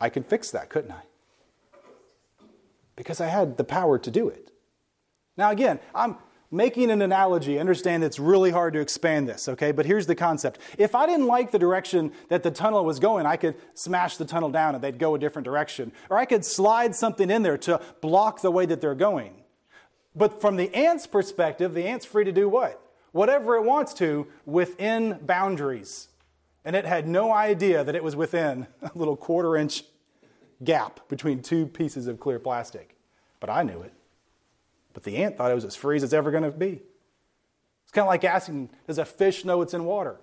I 0.00 0.08
could 0.08 0.26
fix 0.26 0.50
that, 0.52 0.68
couldn't 0.68 0.92
I? 0.92 1.02
Because 2.96 3.20
I 3.20 3.26
had 3.26 3.56
the 3.56 3.64
power 3.64 3.98
to 3.98 4.10
do 4.10 4.28
it. 4.28 4.50
Now, 5.36 5.50
again, 5.50 5.80
I'm 5.94 6.16
making 6.50 6.90
an 6.90 7.02
analogy. 7.02 7.58
Understand 7.58 8.02
it's 8.02 8.18
really 8.18 8.50
hard 8.50 8.72
to 8.74 8.80
expand 8.80 9.28
this, 9.28 9.48
okay? 9.48 9.72
But 9.72 9.86
here's 9.86 10.06
the 10.06 10.14
concept. 10.14 10.58
If 10.78 10.94
I 10.94 11.06
didn't 11.06 11.26
like 11.26 11.50
the 11.50 11.58
direction 11.58 12.12
that 12.28 12.42
the 12.42 12.50
tunnel 12.50 12.84
was 12.84 12.98
going, 12.98 13.26
I 13.26 13.36
could 13.36 13.56
smash 13.74 14.16
the 14.16 14.24
tunnel 14.24 14.50
down 14.50 14.74
and 14.74 14.82
they'd 14.82 14.98
go 14.98 15.14
a 15.14 15.18
different 15.18 15.44
direction. 15.44 15.92
Or 16.08 16.18
I 16.18 16.24
could 16.24 16.44
slide 16.44 16.94
something 16.94 17.30
in 17.30 17.42
there 17.42 17.58
to 17.58 17.80
block 18.00 18.42
the 18.42 18.50
way 18.50 18.66
that 18.66 18.80
they're 18.80 18.94
going. 18.94 19.34
But 20.14 20.40
from 20.40 20.56
the 20.56 20.74
ant's 20.74 21.06
perspective, 21.06 21.72
the 21.72 21.84
ant's 21.84 22.04
free 22.04 22.24
to 22.24 22.32
do 22.32 22.48
what? 22.48 22.80
Whatever 23.12 23.56
it 23.56 23.62
wants 23.62 23.94
to 23.94 24.26
within 24.44 25.20
boundaries. 25.22 26.08
And 26.64 26.76
it 26.76 26.84
had 26.84 27.06
no 27.06 27.32
idea 27.32 27.84
that 27.84 27.94
it 27.94 28.04
was 28.04 28.16
within 28.16 28.66
a 28.82 28.90
little 28.94 29.16
quarter 29.16 29.56
inch 29.56 29.84
gap 30.62 31.08
between 31.08 31.42
two 31.42 31.66
pieces 31.66 32.06
of 32.06 32.20
clear 32.20 32.38
plastic. 32.38 32.96
But 33.38 33.50
I 33.50 33.62
knew 33.62 33.80
it. 33.82 33.94
But 34.92 35.04
the 35.04 35.18
ant 35.18 35.36
thought 35.36 35.50
it 35.50 35.54
was 35.54 35.64
as 35.64 35.76
free 35.76 35.96
as 35.96 36.02
it's 36.02 36.12
ever 36.12 36.30
going 36.30 36.42
to 36.42 36.50
be. 36.50 36.82
It's 37.84 37.92
kind 37.92 38.04
of 38.04 38.08
like 38.08 38.24
asking, 38.24 38.70
does 38.86 38.98
a 38.98 39.04
fish 39.04 39.44
know 39.44 39.62
it's 39.62 39.74
in 39.74 39.84
water? 39.84 40.20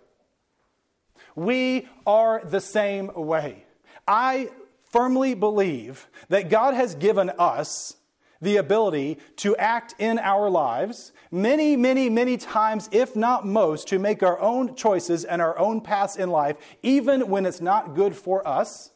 We 1.36 1.88
are 2.06 2.42
the 2.44 2.62
same 2.62 3.12
way. 3.14 3.66
I 4.08 4.50
firmly 4.90 5.34
believe 5.34 6.08
that 6.30 6.50
God 6.50 6.74
has 6.74 6.96
given 6.96 7.30
us 7.38 7.96
the 8.40 8.58
ability 8.58 9.18
to 9.38 9.56
act 9.58 9.96
in 10.00 10.20
our 10.20 10.50
lives 10.50 11.12
many, 11.32 11.76
many, 11.76 12.10
many 12.10 12.38
times, 12.38 12.88
if 12.92 13.16
not 13.16 13.46
most, 13.46 13.88
to 13.88 14.00
make 14.00 14.22
our 14.22 14.40
own 14.40 14.76
choices 14.76 15.26
and 15.26 15.42
our 15.42 15.58
own 15.58 15.82
paths 15.82 16.16
in 16.16 16.30
life, 16.30 16.56
even 16.84 17.30
when 17.30 17.46
it's 17.46 17.62
not 17.62 17.96
good 17.96 18.16
for 18.16 18.48
us 18.48 18.92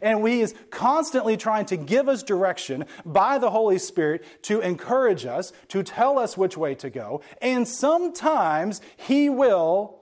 and 0.00 0.26
He 0.26 0.40
is 0.40 0.54
constantly 0.70 1.36
trying 1.36 1.66
to 1.66 1.76
give 1.76 2.08
us 2.08 2.22
direction 2.22 2.86
by 3.04 3.38
the 3.38 3.50
Holy 3.50 3.78
Spirit 3.78 4.24
to 4.42 4.60
encourage 4.60 5.26
us, 5.26 5.52
to 5.68 5.82
tell 5.82 6.18
us 6.18 6.36
which 6.36 6.56
way 6.56 6.74
to 6.76 6.90
go. 6.90 7.20
And 7.40 7.66
sometimes 7.66 8.80
He 8.96 9.28
will 9.28 9.98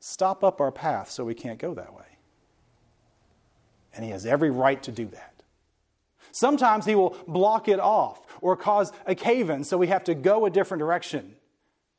stop 0.00 0.42
up 0.42 0.60
our 0.60 0.72
path 0.72 1.10
so 1.10 1.24
we 1.24 1.34
can't 1.34 1.58
go 1.58 1.74
that 1.74 1.94
way. 1.94 2.04
And 3.94 4.04
He 4.04 4.10
has 4.10 4.26
every 4.26 4.50
right 4.50 4.82
to 4.82 4.92
do 4.92 5.06
that. 5.06 5.42
Sometimes 6.32 6.86
He 6.86 6.94
will 6.94 7.16
block 7.26 7.68
it 7.68 7.80
off 7.80 8.26
or 8.40 8.56
cause 8.56 8.92
a 9.06 9.14
cave 9.14 9.50
in 9.50 9.64
so 9.64 9.76
we 9.76 9.88
have 9.88 10.04
to 10.04 10.14
go 10.14 10.46
a 10.46 10.50
different 10.50 10.80
direction. 10.80 11.34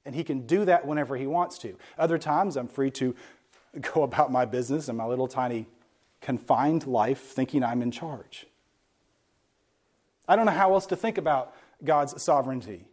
And 0.05 0.15
He 0.15 0.23
can 0.23 0.45
do 0.47 0.65
that 0.65 0.85
whenever 0.85 1.17
He 1.17 1.27
wants 1.27 1.57
to. 1.59 1.75
Other 1.97 2.17
times 2.17 2.55
I'm 2.55 2.67
free 2.67 2.91
to 2.91 3.15
go 3.93 4.03
about 4.03 4.31
my 4.31 4.45
business 4.45 4.89
in 4.89 4.95
my 4.95 5.05
little 5.05 5.27
tiny 5.27 5.67
confined 6.21 6.85
life 6.85 7.21
thinking 7.21 7.63
I'm 7.63 7.81
in 7.81 7.91
charge. 7.91 8.45
I 10.27 10.35
don't 10.35 10.45
know 10.45 10.51
how 10.51 10.73
else 10.73 10.85
to 10.87 10.95
think 10.95 11.17
about 11.17 11.53
God's 11.83 12.21
sovereignty. 12.21 12.85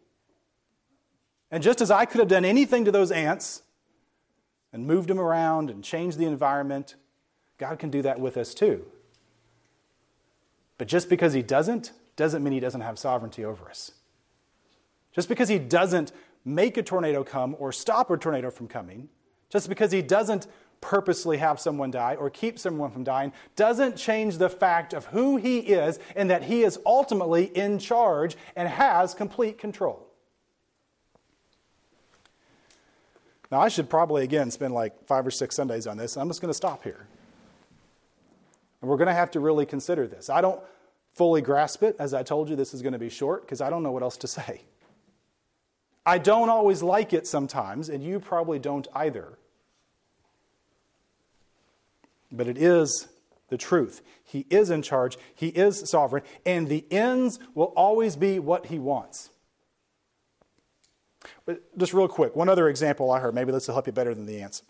And 1.51 1.63
just 1.63 1.81
as 1.81 1.91
I 1.91 2.05
could 2.05 2.19
have 2.19 2.29
done 2.29 2.45
anything 2.45 2.85
to 2.87 2.93
those 2.93 3.11
ants 3.11 3.63
and 4.73 4.87
moved 4.87 5.09
them 5.09 5.21
around 5.21 5.71
and 5.71 5.83
changed 5.85 6.19
the 6.19 6.25
environment, 6.25 6.97
God 7.59 7.79
can 7.79 7.91
do 7.91 8.03
that 8.03 8.21
with 8.21 8.37
us 8.37 8.55
too. 8.55 8.85
But 10.79 10.89
just 10.89 11.09
because 11.09 11.33
He 11.33 11.43
doesn't, 11.43 11.93
doesn't 12.17 12.43
mean 12.43 12.53
He 12.53 12.61
doesn't 12.61 12.81
have 12.81 12.99
sovereignty 12.99 13.45
over 13.45 13.69
us. 13.69 13.93
Just 15.13 15.29
because 15.29 15.49
He 15.49 15.59
doesn't 15.59 16.13
make 16.45 16.77
a 16.77 16.83
tornado 16.83 17.25
come 17.25 17.57
or 17.59 17.73
stop 17.73 18.11
a 18.11 18.17
tornado 18.17 18.51
from 18.51 18.69
coming, 18.69 19.09
just 19.51 19.69
because 19.69 19.93
He 19.93 20.03
doesn't 20.03 20.47
purposely 20.81 21.39
have 21.39 21.59
someone 21.59 21.91
die 21.91 22.15
or 22.15 22.31
keep 22.31 22.59
someone 22.59 22.91
from 22.91 23.05
dying 23.05 23.33
doesn't 23.57 23.97
change 23.97 24.39
the 24.39 24.49
fact 24.49 24.93
of 24.93 25.07
who 25.07 25.37
he 25.37 25.59
is 25.59 25.99
and 26.15 26.31
that 26.31 26.45
he 26.45 26.63
is 26.63 26.79
ultimately 26.87 27.45
in 27.57 27.79
charge 27.79 28.37
and 28.55 28.69
has 28.69 29.15
complete 29.15 29.59
control. 29.59 30.07
Now, 33.51 33.61
I 33.61 33.69
should 33.69 33.89
probably, 33.89 34.25
again, 34.25 34.51
spend 34.51 34.75
like 34.75 35.07
five 35.07 35.27
or 35.27 35.31
six 35.31 35.55
Sundays 35.55 35.87
on 35.87 35.97
this, 35.97 36.17
I'm 36.17 36.29
just 36.29 36.41
going 36.41 36.51
to 36.51 36.55
stop 36.55 36.83
here. 36.83 37.07
And 38.81 38.91
we're 38.91 38.97
going 38.97 39.07
to 39.07 39.15
have 39.15 39.31
to 39.33 39.41
really 39.41 39.67
consider 39.67 40.07
this. 40.07 40.29
I 40.29 40.41
don't 40.41 40.61
fully 41.15 41.41
grasp 41.41 41.83
it. 41.83 41.97
As 41.99 42.13
I 42.13 42.23
told 42.23 42.49
you, 42.49 42.57
this 42.57 42.75
is 42.75 42.83
going 42.83 42.93
to 42.93 42.99
be 42.99 43.09
short 43.09 43.43
because 43.43 43.61
I 43.61 43.71
don't 43.71 43.83
know 43.83 43.93
what 43.93 44.03
else 44.03 44.17
to 44.19 44.29
say. 44.29 44.63
I 46.05 46.19
don't 46.19 46.49
always 46.49 46.83
like 46.83 47.13
it 47.13 47.27
sometimes, 47.27 47.89
and 47.89 48.03
you 48.03 48.21
probably 48.21 48.59
don't 48.59 48.87
either 48.95 49.39
but 52.31 52.49
it 52.49 52.59
is 52.59 53.09
the 53.49 53.57
truth. 53.57 54.03
He 54.25 54.47
is 54.51 54.71
in 54.71 54.83
charge, 54.83 55.17
He 55.35 55.49
is 55.49 55.89
sovereign, 55.89 56.23
and 56.45 56.69
the 56.69 56.85
ends 56.91 57.39
will 57.55 57.73
always 57.77 58.17
be 58.17 58.39
what 58.39 58.67
He 58.67 58.79
wants. 58.79 59.31
But 61.45 61.77
just 61.79 61.93
real 61.93 62.09
quick, 62.09 62.37
one 62.37 62.49
other 62.49 62.69
example 62.69 63.11
I 63.11 63.21
heard, 63.21 63.35
maybe 63.35 63.53
this 63.53 63.67
will 63.67 63.75
help 63.75 63.87
you 63.87 63.93
better 63.93 64.15
than 64.15 64.27
the 64.27 64.41
ants. 64.41 64.63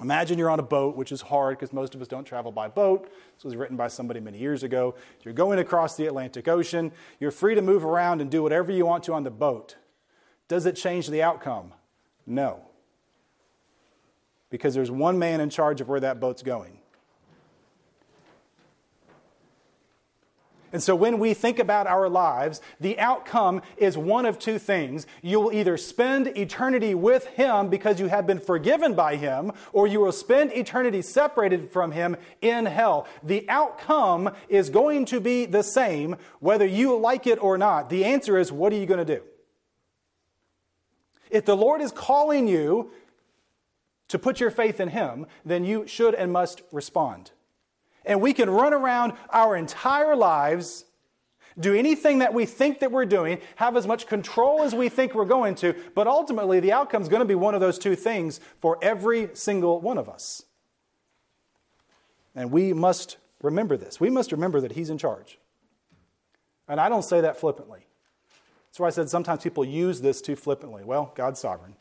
Imagine 0.00 0.38
you're 0.38 0.50
on 0.50 0.60
a 0.60 0.64
boat, 0.64 0.96
which 0.96 1.12
is 1.12 1.20
hard 1.20 1.58
because 1.58 1.72
most 1.72 1.94
of 1.94 2.00
us 2.00 2.08
don't 2.08 2.24
travel 2.24 2.52
by 2.52 2.68
boat. 2.68 3.10
This 3.34 3.44
was 3.44 3.56
written 3.56 3.76
by 3.76 3.88
somebody 3.88 4.20
many 4.20 4.38
years 4.38 4.62
ago. 4.62 4.94
You're 5.24 5.34
going 5.34 5.58
across 5.58 5.96
the 5.96 6.06
Atlantic 6.06 6.48
Ocean. 6.48 6.92
You're 7.18 7.32
free 7.32 7.54
to 7.54 7.62
move 7.62 7.84
around 7.84 8.20
and 8.20 8.30
do 8.30 8.42
whatever 8.42 8.72
you 8.72 8.86
want 8.86 9.04
to 9.04 9.12
on 9.12 9.24
the 9.24 9.30
boat. 9.30 9.76
Does 10.48 10.64
it 10.64 10.76
change 10.76 11.08
the 11.08 11.22
outcome? 11.22 11.74
No 12.24 12.69
because 14.50 14.74
there's 14.74 14.90
one 14.90 15.18
man 15.18 15.40
in 15.40 15.48
charge 15.48 15.80
of 15.80 15.88
where 15.88 16.00
that 16.00 16.20
boat's 16.20 16.42
going. 16.42 16.80
And 20.72 20.82
so 20.82 20.94
when 20.94 21.18
we 21.18 21.34
think 21.34 21.58
about 21.58 21.86
our 21.86 22.08
lives, 22.08 22.60
the 22.78 22.98
outcome 23.00 23.60
is 23.76 23.98
one 23.98 24.24
of 24.24 24.38
two 24.38 24.58
things. 24.58 25.06
You 25.20 25.40
will 25.40 25.52
either 25.52 25.76
spend 25.76 26.28
eternity 26.38 26.94
with 26.94 27.26
Him 27.26 27.68
because 27.68 27.98
you 27.98 28.06
have 28.06 28.26
been 28.26 28.38
forgiven 28.38 28.94
by 28.94 29.16
Him, 29.16 29.52
or 29.72 29.88
you 29.88 30.00
will 30.00 30.12
spend 30.12 30.52
eternity 30.52 31.02
separated 31.02 31.72
from 31.72 31.90
Him 31.90 32.16
in 32.40 32.66
hell. 32.66 33.08
The 33.22 33.48
outcome 33.48 34.30
is 34.48 34.70
going 34.70 35.06
to 35.06 35.20
be 35.20 35.44
the 35.44 35.62
same 35.62 36.16
whether 36.38 36.66
you 36.66 36.96
like 36.96 37.26
it 37.26 37.42
or 37.42 37.58
not. 37.58 37.90
The 37.90 38.04
answer 38.04 38.38
is 38.38 38.52
what 38.52 38.72
are 38.72 38.76
you 38.76 38.86
going 38.86 39.04
to 39.04 39.16
do? 39.16 39.22
If 41.30 41.44
the 41.44 41.56
Lord 41.56 41.80
is 41.80 41.90
calling 41.92 42.46
you 42.46 42.92
to 44.10 44.18
put 44.18 44.40
your 44.40 44.50
faith 44.50 44.80
in 44.80 44.88
Him, 44.88 45.26
then 45.44 45.64
you 45.64 45.86
should 45.86 46.14
and 46.14 46.32
must 46.32 46.62
respond. 46.72 47.30
And 48.04 48.20
we 48.20 48.32
can 48.32 48.50
run 48.50 48.74
around 48.74 49.12
our 49.30 49.56
entire 49.56 50.16
lives, 50.16 50.84
do 51.58 51.74
anything 51.74 52.18
that 52.18 52.34
we 52.34 52.44
think 52.44 52.80
that 52.80 52.90
we're 52.90 53.06
doing, 53.06 53.38
have 53.56 53.76
as 53.76 53.86
much 53.86 54.06
control 54.06 54.62
as 54.62 54.74
we 54.74 54.88
think 54.88 55.14
we're 55.14 55.24
going 55.24 55.54
to, 55.56 55.74
but 55.94 56.06
ultimately 56.06 56.58
the 56.60 56.72
outcome 56.72 57.02
is 57.02 57.08
going 57.08 57.20
to 57.20 57.26
be 57.26 57.34
one 57.34 57.54
of 57.54 57.60
those 57.60 57.78
two 57.78 57.94
things 57.94 58.40
for 58.60 58.78
every 58.82 59.30
single 59.34 59.80
one 59.80 59.96
of 59.96 60.08
us. 60.08 60.42
And 62.34 62.50
we 62.50 62.72
must 62.72 63.16
remember 63.42 63.76
this. 63.76 64.00
We 64.00 64.10
must 64.10 64.32
remember 64.32 64.60
that 64.60 64.72
He's 64.72 64.90
in 64.90 64.98
charge. 64.98 65.38
And 66.68 66.80
I 66.80 66.88
don't 66.88 67.04
say 67.04 67.20
that 67.20 67.38
flippantly. 67.38 67.86
That's 68.68 68.80
why 68.80 68.86
I 68.88 68.90
said 68.90 69.08
sometimes 69.08 69.42
people 69.42 69.64
use 69.64 70.00
this 70.00 70.20
too 70.20 70.36
flippantly. 70.36 70.84
Well, 70.84 71.12
God's 71.14 71.40
sovereign. 71.40 71.74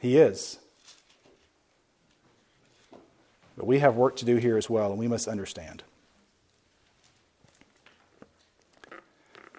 He 0.00 0.16
is. 0.16 0.58
But 3.56 3.66
we 3.66 3.78
have 3.80 3.96
work 3.96 4.16
to 4.16 4.24
do 4.24 4.36
here 4.36 4.56
as 4.56 4.70
well, 4.70 4.90
and 4.90 4.98
we 4.98 5.06
must 5.06 5.28
understand. 5.28 5.82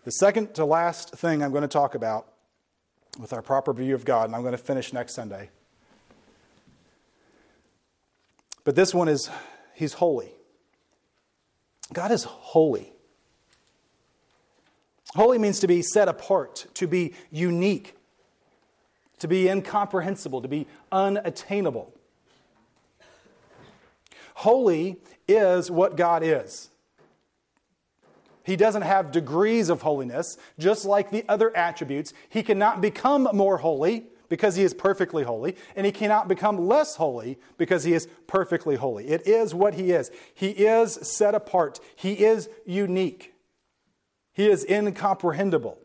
The 0.04 0.12
second 0.12 0.56
to 0.56 0.66
last 0.66 1.12
thing 1.12 1.44
I'm 1.44 1.52
going 1.52 1.62
to 1.62 1.68
talk 1.68 1.94
about 1.94 2.26
with 3.20 3.34
our 3.34 3.44
proper 3.44 3.72
view 3.72 3.94
of 3.94 4.04
God, 4.04 4.26
and 4.26 4.36
I'm 4.36 4.42
going 4.42 4.54
to 4.54 4.58
finish 4.58 4.92
next 4.92 5.14
Sunday. 5.14 5.52
But 8.64 8.76
this 8.76 8.94
one 8.94 9.08
is 9.08 9.30
He's 9.76 9.94
holy. 9.94 10.32
God 11.94 12.12
is 12.12 12.24
holy. 12.24 12.92
Holy 15.14 15.38
means 15.38 15.60
to 15.60 15.68
be 15.68 15.82
set 15.82 16.08
apart, 16.08 16.66
to 16.76 16.88
be 16.88 17.14
unique, 17.32 17.96
to 19.22 19.28
be 19.28 19.48
incomprehensible, 19.48 20.42
to 20.42 20.48
be 20.48 20.66
unattainable. 20.92 21.94
Holy 24.34 24.98
is 25.28 25.70
what 25.70 25.96
God 25.96 26.24
is. 26.24 26.70
He 28.44 28.56
doesn't 28.56 28.82
have 28.82 29.12
degrees 29.12 29.70
of 29.70 29.84
holiness, 29.84 30.38
just 30.58 30.86
like 30.86 31.12
the 31.12 31.24
other 31.30 31.56
attributes. 31.56 32.14
He 32.30 32.42
cannot 32.42 32.82
become 32.82 33.30
more 33.34 33.58
holy 33.58 34.08
because 34.28 34.56
he 34.56 34.64
is 34.64 34.74
perfectly 34.74 35.24
holy, 35.24 35.56
and 35.76 35.86
he 35.86 35.92
cannot 35.92 36.28
become 36.28 36.58
less 36.58 36.96
holy 36.96 37.38
because 37.60 37.84
he 37.84 37.94
is 37.94 38.08
perfectly 38.26 38.76
holy. 38.76 39.08
It 39.08 39.28
is 39.28 39.54
what 39.54 39.76
he 39.76 39.92
is. 39.92 40.10
He 40.34 40.50
is 40.50 40.94
set 40.94 41.36
apart, 41.36 41.80
he 41.96 42.14
is 42.14 42.50
unique, 42.66 43.36
he 44.34 44.50
is 44.50 44.66
incomprehensible. 44.68 45.78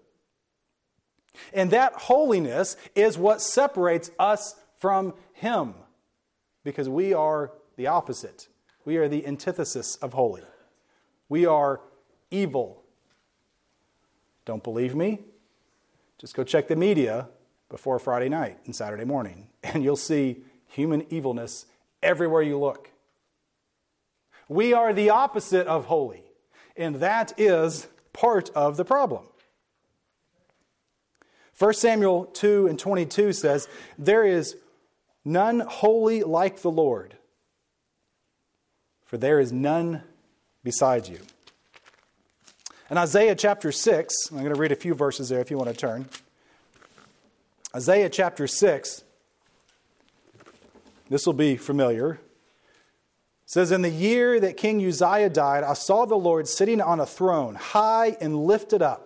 And 1.53 1.71
that 1.71 1.93
holiness 1.95 2.77
is 2.95 3.19
what 3.19 3.41
separates 3.41 4.11
us 4.19 4.55
from 4.79 5.15
him 5.33 5.75
because 6.65 6.89
we 6.89 7.15
are 7.15 7.53
the 7.77 7.87
opposite. 7.87 8.49
We 8.85 8.97
are 8.97 9.09
the 9.09 9.27
antithesis 9.27 9.97
of 9.97 10.13
holy. 10.13 10.43
We 11.29 11.47
are 11.47 11.81
evil. 12.31 12.83
Don't 14.45 14.63
believe 14.63 14.95
me? 14.95 15.21
Just 16.19 16.35
go 16.35 16.45
check 16.45 16.69
the 16.69 16.77
media 16.77 17.29
before 17.69 17.99
Friday 17.99 18.29
night 18.29 18.59
and 18.65 18.75
Saturday 18.75 19.05
morning, 19.05 19.49
and 19.63 19.83
you'll 19.83 19.97
see 19.97 20.45
human 20.67 21.05
evilness 21.13 21.67
everywhere 22.03 22.43
you 22.43 22.59
look. 22.59 22.91
We 24.49 24.73
are 24.73 24.93
the 24.93 25.11
opposite 25.11 25.67
of 25.67 25.87
holy, 25.87 26.23
and 26.77 26.97
that 26.97 27.39
is 27.39 27.89
part 28.13 28.51
of 28.51 28.77
the 28.77 28.85
problem. 28.85 29.25
1 31.59 31.73
Samuel 31.75 32.27
2 32.27 32.67
and 32.67 32.79
22 32.79 33.33
says, 33.33 33.69
There 33.99 34.25
is 34.25 34.57
none 35.25 35.61
holy 35.61 36.23
like 36.23 36.61
the 36.61 36.71
Lord, 36.71 37.17
for 39.05 39.17
there 39.17 39.41
is 39.41 39.53
none 39.53 40.03
beside 40.63 41.09
you. 41.09 41.21
In 42.91 42.99
Isaiah 42.99 43.35
chapter 43.35 43.73
6, 43.73 44.31
I'm 44.31 44.39
going 44.39 44.55
to 44.55 44.61
read 44.61 44.71
a 44.71 44.77
few 44.77 44.95
verses 44.95 45.29
there 45.29 45.41
if 45.41 45.51
you 45.51 45.57
want 45.57 45.71
to 45.71 45.77
turn. 45.77 46.09
Isaiah 47.75 48.09
chapter 48.09 48.47
6, 48.47 49.03
this 51.09 51.27
will 51.27 51.33
be 51.33 51.57
familiar. 51.57 52.21
says, 53.45 53.73
In 53.73 53.83
the 53.83 53.91
year 53.91 54.39
that 54.41 54.57
King 54.57 54.85
Uzziah 54.85 55.31
died, 55.31 55.65
I 55.65 55.75
saw 55.75 56.05
the 56.05 56.17
Lord 56.17 56.49
sitting 56.49 56.81
on 56.81 57.01
a 57.01 57.07
throne, 57.07 57.55
high 57.55 58.17
and 58.21 58.45
lifted 58.45 58.83
up, 58.83 59.06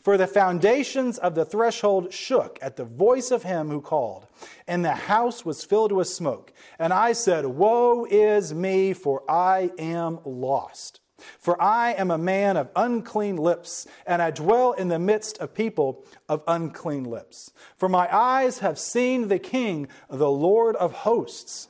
For 0.00 0.16
the 0.16 0.26
foundations 0.26 1.18
of 1.18 1.34
the 1.34 1.44
threshold 1.44 2.12
shook 2.12 2.58
at 2.60 2.76
the 2.76 2.84
voice 2.84 3.30
of 3.30 3.42
him 3.42 3.68
who 3.68 3.80
called, 3.80 4.26
and 4.66 4.84
the 4.84 4.94
house 4.94 5.44
was 5.44 5.64
filled 5.64 5.92
with 5.92 6.08
smoke. 6.08 6.52
And 6.78 6.92
I 6.92 7.12
said, 7.12 7.46
Woe 7.46 8.04
is 8.04 8.54
me, 8.54 8.92
for 8.92 9.22
I 9.30 9.70
am 9.78 10.20
lost. 10.24 11.00
For 11.38 11.60
I 11.60 11.92
am 11.94 12.10
a 12.10 12.18
man 12.18 12.56
of 12.56 12.70
unclean 12.76 13.36
lips, 13.36 13.86
and 14.06 14.22
I 14.22 14.30
dwell 14.30 14.72
in 14.72 14.88
the 14.88 14.98
midst 14.98 15.38
of 15.38 15.54
people 15.54 16.04
of 16.28 16.42
unclean 16.46 17.04
lips. 17.04 17.52
For 17.76 17.88
my 17.88 18.08
eyes 18.14 18.60
have 18.60 18.78
seen 18.78 19.28
the 19.28 19.38
King, 19.38 19.88
the 20.08 20.30
Lord 20.30 20.76
of 20.76 20.92
hosts. 20.92 21.68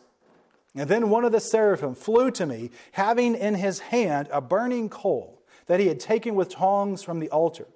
And 0.75 0.89
then 0.89 1.09
one 1.09 1.25
of 1.25 1.33
the 1.33 1.41
seraphim 1.41 1.95
flew 1.95 2.31
to 2.33 2.47
me, 2.47 2.71
having 2.93 3.35
in 3.35 3.55
his 3.55 3.79
hand 3.81 4.29
a 4.31 4.41
burning 4.41 4.89
coal 4.89 5.43
that 5.67 5.81
he 5.81 5.89
had 5.89 6.01
taken 6.01 6.35
with 6.35 6.51
tongs 6.51 7.03
from 7.03 7.19
the 7.19 7.31
altar. 7.31 7.67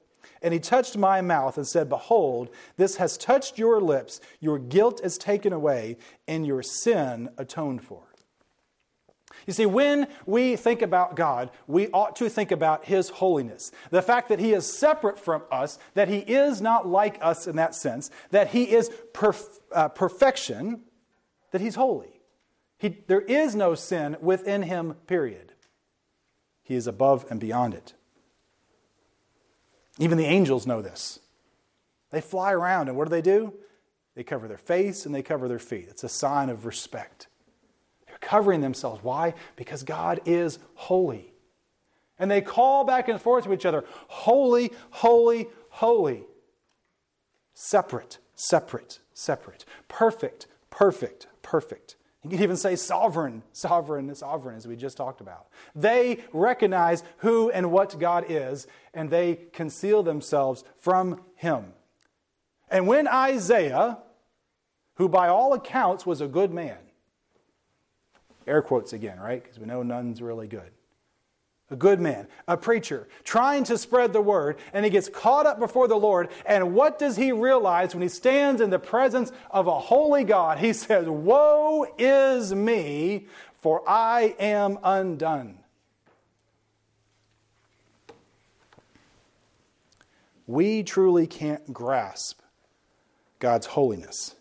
And 0.42 0.52
he 0.52 0.60
touched 0.60 0.96
my 0.96 1.20
mouth 1.20 1.56
and 1.56 1.66
said, 1.66 1.88
Behold, 1.88 2.50
this 2.76 2.96
has 2.96 3.16
touched 3.16 3.58
your 3.58 3.80
lips, 3.80 4.20
your 4.40 4.58
guilt 4.58 5.00
is 5.02 5.16
taken 5.16 5.52
away, 5.52 5.96
and 6.26 6.46
your 6.46 6.62
sin 6.62 7.30
atoned 7.38 7.84
for. 7.84 8.02
You 9.46 9.52
see, 9.52 9.66
when 9.66 10.06
we 10.26 10.56
think 10.56 10.82
about 10.82 11.16
God, 11.16 11.50
we 11.66 11.88
ought 11.88 12.16
to 12.16 12.28
think 12.28 12.52
about 12.52 12.84
His 12.84 13.08
holiness. 13.08 13.72
The 13.90 14.02
fact 14.02 14.28
that 14.28 14.38
He 14.38 14.52
is 14.52 14.78
separate 14.78 15.18
from 15.18 15.42
us, 15.50 15.78
that 15.94 16.08
He 16.08 16.18
is 16.18 16.60
not 16.60 16.86
like 16.86 17.18
us 17.20 17.46
in 17.46 17.56
that 17.56 17.74
sense, 17.74 18.10
that 18.30 18.48
He 18.48 18.64
is 18.64 18.90
perf- 19.12 19.60
uh, 19.72 19.88
perfection, 19.88 20.82
that 21.50 21.60
He's 21.60 21.74
holy. 21.74 22.20
He, 22.78 22.96
there 23.06 23.20
is 23.20 23.54
no 23.54 23.74
sin 23.74 24.16
within 24.20 24.62
Him, 24.62 24.94
period. 25.06 25.52
He 26.62 26.74
is 26.74 26.86
above 26.86 27.26
and 27.30 27.40
beyond 27.40 27.74
it. 27.74 27.94
Even 29.98 30.18
the 30.18 30.24
angels 30.24 30.66
know 30.66 30.82
this. 30.82 31.20
They 32.10 32.20
fly 32.20 32.52
around, 32.52 32.88
and 32.88 32.96
what 32.96 33.04
do 33.04 33.10
they 33.10 33.22
do? 33.22 33.54
They 34.14 34.24
cover 34.24 34.48
their 34.48 34.58
face 34.58 35.06
and 35.06 35.14
they 35.14 35.22
cover 35.22 35.48
their 35.48 35.58
feet. 35.58 35.86
It's 35.88 36.04
a 36.04 36.08
sign 36.08 36.50
of 36.50 36.66
respect 36.66 37.28
They're 38.06 38.18
covering 38.20 38.60
themselves. 38.60 39.02
Why? 39.02 39.34
Because 39.56 39.82
God 39.82 40.20
is 40.26 40.58
holy. 40.74 41.32
And 42.18 42.30
they 42.30 42.40
call 42.42 42.84
back 42.84 43.08
and 43.08 43.20
forth 43.20 43.44
to 43.44 43.52
each 43.52 43.66
other 43.66 43.84
holy, 44.08 44.72
holy, 44.90 45.48
holy. 45.70 46.24
Separate, 47.54 48.18
separate, 48.34 48.98
separate. 49.14 49.64
Perfect, 49.88 50.46
perfect, 50.70 51.26
perfect. 51.42 51.96
You 52.22 52.30
can 52.30 52.42
even 52.42 52.56
say 52.56 52.76
sovereign, 52.76 53.42
sovereign, 53.52 54.14
sovereign, 54.14 54.56
as 54.56 54.66
we 54.66 54.76
just 54.76 54.96
talked 54.96 55.20
about. 55.20 55.48
They 55.74 56.24
recognize 56.32 57.02
who 57.18 57.50
and 57.50 57.72
what 57.72 57.98
God 57.98 58.26
is, 58.28 58.66
and 58.94 59.10
they 59.10 59.40
conceal 59.52 60.02
themselves 60.02 60.62
from 60.78 61.20
Him. 61.34 61.72
And 62.70 62.86
when 62.86 63.08
Isaiah, 63.08 63.98
who 64.94 65.08
by 65.08 65.28
all 65.28 65.52
accounts 65.52 66.06
was 66.06 66.20
a 66.20 66.28
good 66.28 66.52
man, 66.52 66.78
Air 68.46 68.62
quotes 68.62 68.92
again, 68.92 69.18
right? 69.20 69.42
Because 69.42 69.58
we 69.58 69.66
know 69.66 69.82
none's 69.82 70.20
really 70.20 70.48
good. 70.48 70.70
A 71.72 71.76
good 71.76 72.00
man, 72.00 72.28
a 72.46 72.58
preacher, 72.58 73.08
trying 73.24 73.64
to 73.64 73.78
spread 73.78 74.12
the 74.12 74.20
word, 74.20 74.58
and 74.74 74.84
he 74.84 74.90
gets 74.90 75.08
caught 75.08 75.46
up 75.46 75.58
before 75.58 75.88
the 75.88 75.96
Lord. 75.96 76.28
And 76.44 76.74
what 76.74 76.98
does 76.98 77.16
he 77.16 77.32
realize 77.32 77.94
when 77.94 78.02
he 78.02 78.10
stands 78.10 78.60
in 78.60 78.68
the 78.68 78.78
presence 78.78 79.32
of 79.50 79.66
a 79.66 79.78
holy 79.78 80.22
God? 80.22 80.58
He 80.58 80.74
says, 80.74 81.08
Woe 81.08 81.86
is 81.96 82.54
me, 82.54 83.26
for 83.60 83.82
I 83.88 84.36
am 84.38 84.78
undone. 84.84 85.60
We 90.46 90.82
truly 90.82 91.26
can't 91.26 91.72
grasp 91.72 92.42
God's 93.38 93.64
holiness 93.64 94.34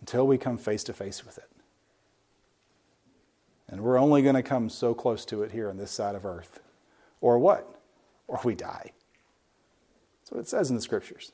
until 0.00 0.26
we 0.26 0.36
come 0.36 0.58
face 0.58 0.84
to 0.84 0.92
face 0.92 1.24
with 1.24 1.38
it. 1.38 1.47
And 3.68 3.82
we're 3.82 3.98
only 3.98 4.22
going 4.22 4.34
to 4.34 4.42
come 4.42 4.70
so 4.70 4.94
close 4.94 5.24
to 5.26 5.42
it 5.42 5.52
here 5.52 5.68
on 5.68 5.76
this 5.76 5.90
side 5.90 6.14
of 6.14 6.24
earth. 6.24 6.60
Or 7.20 7.38
what? 7.38 7.68
Or 8.26 8.40
we 8.44 8.54
die. 8.54 8.92
That's 10.20 10.32
what 10.32 10.40
it 10.40 10.48
says 10.48 10.70
in 10.70 10.76
the 10.76 10.82
scriptures. 10.82 11.32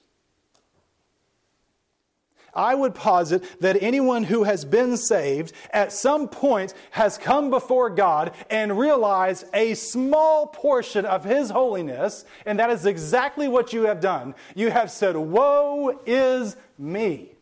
I 2.55 2.75
would 2.75 2.95
posit 2.95 3.61
that 3.61 3.83
anyone 3.83 4.25
who 4.25 4.45
has 4.45 4.65
been 4.65 4.97
saved 4.97 5.53
at 5.73 5.93
some 5.93 6.29
point 6.29 6.73
has 6.93 7.19
come 7.19 7.51
before 7.51 7.91
God 7.91 8.33
and 8.49 8.79
realized 8.79 9.47
a 9.53 9.75
small 9.75 10.47
portion 10.47 11.05
of 11.05 11.25
His 11.25 11.51
holiness, 11.51 12.25
and 12.47 12.59
that 12.61 12.71
is 12.71 12.87
exactly 12.87 13.49
what 13.49 13.73
you 13.73 13.87
have 13.87 14.01
done. 14.01 14.37
You 14.55 14.71
have 14.71 14.91
said, 14.91 15.17
Woe 15.17 16.01
is 16.07 16.57
me 16.79 17.33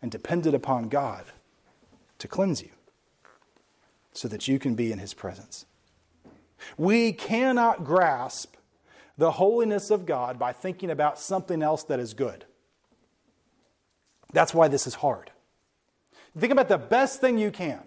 and 0.00 0.10
depended 0.10 0.54
upon 0.54 0.88
God 0.88 1.24
to 2.18 2.26
cleanse 2.26 2.62
you 2.62 2.70
so 4.12 4.28
that 4.28 4.48
you 4.48 4.58
can 4.58 4.74
be 4.74 4.92
in 4.92 4.98
his 4.98 5.14
presence. 5.14 5.66
We 6.76 7.12
cannot 7.12 7.84
grasp 7.84 8.56
the 9.18 9.32
holiness 9.32 9.90
of 9.90 10.06
God 10.06 10.38
by 10.38 10.52
thinking 10.52 10.90
about 10.90 11.18
something 11.18 11.62
else 11.62 11.84
that 11.84 12.00
is 12.00 12.14
good. 12.14 12.44
That's 14.32 14.54
why 14.54 14.68
this 14.68 14.86
is 14.86 14.94
hard. 14.94 15.30
Think 16.38 16.52
about 16.52 16.68
the 16.68 16.78
best 16.78 17.20
thing 17.20 17.38
you 17.38 17.50
can, 17.50 17.80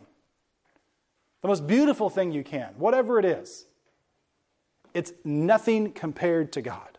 the 1.42 1.48
most 1.48 1.66
beautiful 1.66 2.10
thing 2.10 2.32
you 2.32 2.44
can, 2.44 2.74
whatever 2.78 3.18
it 3.18 3.26
is. 3.26 3.66
It's 4.94 5.12
nothing 5.24 5.92
compared 5.92 6.54
to 6.54 6.62
God. 6.62 6.95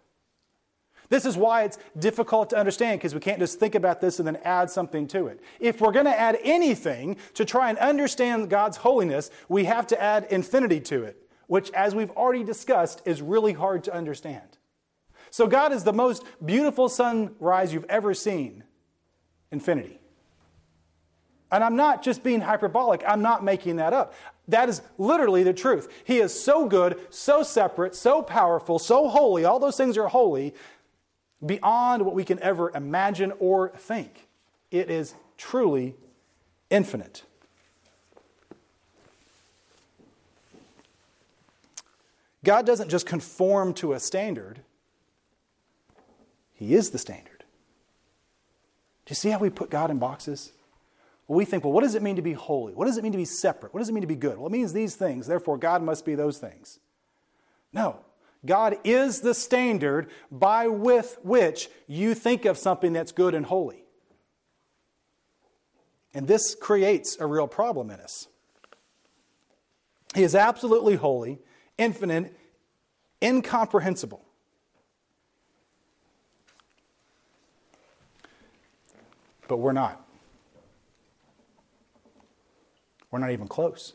This 1.09 1.25
is 1.25 1.37
why 1.37 1.65
it's 1.65 1.79
difficult 1.99 2.51
to 2.51 2.57
understand 2.57 2.99
because 2.99 3.15
we 3.15 3.21
can't 3.21 3.39
just 3.39 3.61
think 3.61 3.75
about 3.75 4.01
this 4.01 4.19
and 4.19 4.27
then 4.27 4.37
add 4.45 4.71
something 4.71 5.07
to 5.09 5.29
it. 5.29 5.41
If 5.61 5.81
we're 5.81 5.93
going 5.93 6.07
to 6.07 6.19
add 6.19 6.39
anything 6.43 7.17
to 7.35 7.45
try 7.45 7.71
and 7.71 7.79
understand 7.79 8.51
God's 8.51 8.79
holiness, 8.79 9.31
we 9.49 9.65
have 9.65 9.87
to 9.89 10.03
add 10.03 10.27
infinity 10.31 10.81
to 10.81 11.05
it, 11.05 11.17
which, 11.47 11.71
as 11.73 11.95
we've 11.95 12.11
already 12.11 12.45
discussed, 12.45 13.03
is 13.05 13.23
really 13.23 13.53
hard 13.53 13.85
to 13.85 13.95
understand. 13.95 14.59
So, 15.31 15.47
God 15.47 15.73
is 15.73 15.85
the 15.85 15.93
most 15.93 16.25
beautiful 16.45 16.89
sunrise 16.89 17.73
you've 17.73 17.85
ever 17.89 18.15
seen 18.15 18.65
infinity. 19.53 20.01
And 21.53 21.63
I'm 21.63 21.77
not 21.77 22.03
just 22.03 22.25
being 22.25 22.41
hyperbolic, 22.41 23.03
I'm 23.07 23.23
not 23.23 23.45
making 23.45 23.77
that 23.77 23.93
up. 23.93 24.15
That 24.49 24.69
is 24.69 24.83
literally 24.99 25.43
the 25.43 25.53
truth. 25.53 25.89
He 26.05 26.19
is 26.19 26.39
so 26.39 26.67
good, 26.67 26.99
so 27.11 27.43
separate, 27.43 27.95
so 27.95 28.23
powerful, 28.23 28.79
so 28.79 29.09
holy. 29.09 29.45
All 29.45 29.59
those 29.59 29.77
things 29.77 29.97
are 29.97 30.09
holy 30.09 30.55
beyond 31.45 32.05
what 32.05 32.15
we 32.15 32.25
can 32.25 32.41
ever 32.43 32.71
imagine 32.75 33.33
or 33.39 33.71
think. 33.77 34.29
It 34.71 34.91
is 34.91 35.15
truly 35.37 35.95
infinite. 36.71 37.23
God 42.45 42.65
doesn't 42.65 42.89
just 42.89 43.07
conform 43.07 43.75
to 43.75 43.93
a 43.93 44.01
standard, 44.01 44.61
He 46.55 46.75
is 46.75 46.91
the 46.91 46.99
standard. 46.99 47.45
Do 49.05 49.11
you 49.11 49.17
see 49.17 49.31
how 49.31 49.39
we 49.39 49.51
put 49.51 49.71
God 49.71 49.91
in 49.91 49.99
boxes? 49.99 50.53
Well, 51.27 51.37
we 51.37 51.45
think, 51.45 51.65
well, 51.65 51.73
what 51.73 51.83
does 51.83 51.97
it 51.97 52.03
mean 52.03 52.17
to 52.17 52.23
be 52.23 52.35
holy? 52.35 52.73
What 52.73 52.87
does 52.87 52.99
it 52.99 53.03
mean 53.03 53.13
to 53.13 53.19
be 53.19 53.25
separate? 53.25 53.75
What 53.75 53.81
does 53.81 53.89
it 53.89 53.93
mean 53.93 54.03
to 54.03 54.07
be 54.07 54.15
good? 54.15 54.39
Well, 54.39 54.47
it 54.47 54.53
means 54.53 54.73
these 54.73 54.95
things, 54.95 55.27
therefore, 55.27 55.59
God 55.59 55.83
must 55.83 56.05
be 56.05 56.15
those 56.15 56.39
things. 56.39 56.79
No. 57.73 57.99
God 58.45 58.77
is 58.85 59.21
the 59.21 59.35
standard 59.35 60.09
by 60.31 60.69
with 60.69 61.19
which 61.23 61.69
you 61.87 62.15
think 62.15 62.45
of 62.45 62.59
something 62.59 62.93
that's 62.93 63.13
good 63.13 63.35
and 63.35 63.47
holy. 63.47 63.85
And 66.15 66.27
this 66.27 66.55
creates 66.55 67.17
a 67.21 67.27
real 67.27 67.47
problem 67.47 67.91
in 67.91 68.01
us. 68.01 68.29
He 70.15 70.23
is 70.23 70.35
absolutely 70.35 70.95
holy, 70.95 71.39
infinite, 71.77 72.35
incomprehensible. 73.23 74.25
But 79.49 79.59
we're 79.59 79.73
not. 79.73 80.03
We're 83.11 83.19
not 83.19 83.31
even 83.31 83.47
close. 83.47 83.93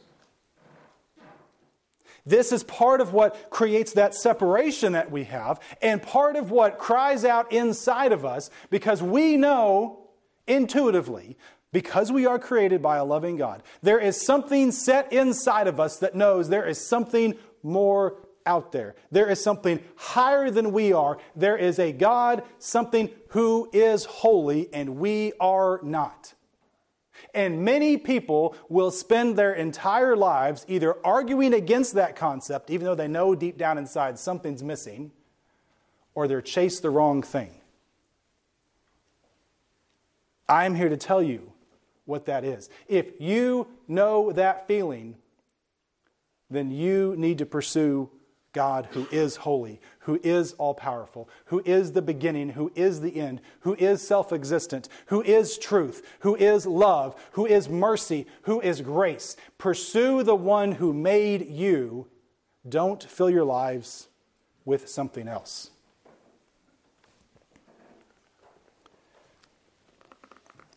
This 2.26 2.52
is 2.52 2.64
part 2.64 3.02
of 3.02 3.14
what 3.14 3.50
creates 3.50 3.94
that 3.94 4.14
separation 4.14 4.94
that 4.94 5.12
we 5.12 5.24
have, 5.26 5.60
and 5.82 6.02
part 6.02 6.36
of 6.36 6.52
what 6.52 6.78
cries 6.78 7.26
out 7.26 7.52
inside 7.52 8.12
of 8.12 8.26
us 8.26 8.50
because 8.70 9.02
we 9.02 9.38
know 9.38 10.10
intuitively, 10.48 11.38
because 11.72 12.12
we 12.12 12.26
are 12.26 12.38
created 12.38 12.82
by 12.82 12.98
a 12.98 13.06
loving 13.06 13.38
God, 13.38 13.64
there 13.82 14.00
is 14.00 14.20
something 14.20 14.72
set 14.72 15.12
inside 15.14 15.68
of 15.68 15.80
us 15.80 15.98
that 15.98 16.16
knows 16.16 16.50
there 16.50 16.68
is 16.68 16.86
something 16.86 17.36
more 17.64 18.18
out 18.46 18.72
there. 18.72 18.96
There 19.12 19.30
is 19.30 19.42
something 19.42 19.84
higher 19.96 20.50
than 20.50 20.72
we 20.72 20.94
are. 20.94 21.18
There 21.36 21.58
is 21.58 21.80
a 21.80 21.92
God, 21.92 22.44
something 22.60 23.10
who 23.30 23.70
is 23.72 24.06
holy, 24.06 24.74
and 24.74 24.98
we 24.98 25.34
are 25.40 25.80
not. 25.84 26.34
And 27.34 27.64
many 27.64 27.98
people 27.98 28.56
will 28.68 28.92
spend 28.92 29.38
their 29.38 29.54
entire 29.54 30.16
lives 30.16 30.66
either 30.68 30.96
arguing 31.06 31.54
against 31.54 31.94
that 31.94 32.16
concept, 32.16 32.70
even 32.70 32.86
though 32.86 32.96
they 32.96 33.08
know 33.08 33.36
deep 33.36 33.58
down 33.58 33.78
inside 33.78 34.20
something's 34.20 34.64
missing, 34.64 35.12
or 36.14 36.28
they're 36.28 36.42
chase 36.42 36.80
the 36.80 36.90
wrong 36.90 37.22
thing. 37.24 37.52
I'm 40.50 40.76
here 40.76 40.90
to 40.90 40.98
tell 40.98 41.24
you 41.24 41.54
what 42.06 42.26
that 42.26 42.44
is. 42.44 42.70
If 42.88 43.22
you 43.22 43.68
know 43.88 44.34
that 44.34 44.68
feeling, 44.68 45.16
then 46.50 46.72
you 46.72 47.16
need 47.18 47.38
to 47.38 47.46
pursue 47.46 48.10
God 48.54 48.90
who 48.92 49.08
is 49.12 49.38
holy, 49.38 49.80
who 50.00 50.20
is 50.24 50.54
all 50.54 50.74
powerful, 50.74 51.30
who 51.46 51.62
is 51.66 51.94
the 51.94 52.02
beginning, 52.02 52.50
who 52.50 52.72
is 52.76 53.00
the 53.00 53.18
end, 53.18 53.42
who 53.62 53.76
is 53.76 54.06
self 54.06 54.34
existent, 54.34 54.90
who 55.08 55.22
is 55.22 55.58
truth, 55.58 56.06
who 56.20 56.36
is 56.36 56.66
love, 56.66 57.16
who 57.34 57.46
is 57.46 57.70
mercy, 57.70 58.28
who 58.44 58.60
is 58.60 58.82
grace. 58.82 59.38
Pursue 59.58 60.24
the 60.24 60.36
one 60.36 60.74
who 60.74 60.94
made 60.94 61.48
you. 61.48 62.08
Don't 62.68 63.04
fill 63.04 63.30
your 63.30 63.46
lives 63.46 64.10
with 64.66 64.90
something 64.90 65.28
else. 65.28 65.72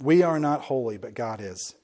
We 0.01 0.23
are 0.23 0.39
not 0.39 0.63
holy, 0.63 0.97
but 0.97 1.15
God 1.15 1.41
is. 1.41 1.75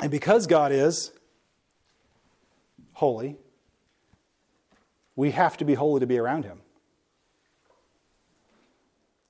And 0.00 0.10
because 0.10 0.46
God 0.46 0.72
is, 0.72 1.12
holy, 2.94 3.36
we 5.16 5.30
have 5.32 5.56
to 5.58 5.64
be 5.64 5.74
holy 5.74 6.00
to 6.00 6.06
be 6.06 6.18
around 6.18 6.44
him. 6.44 6.60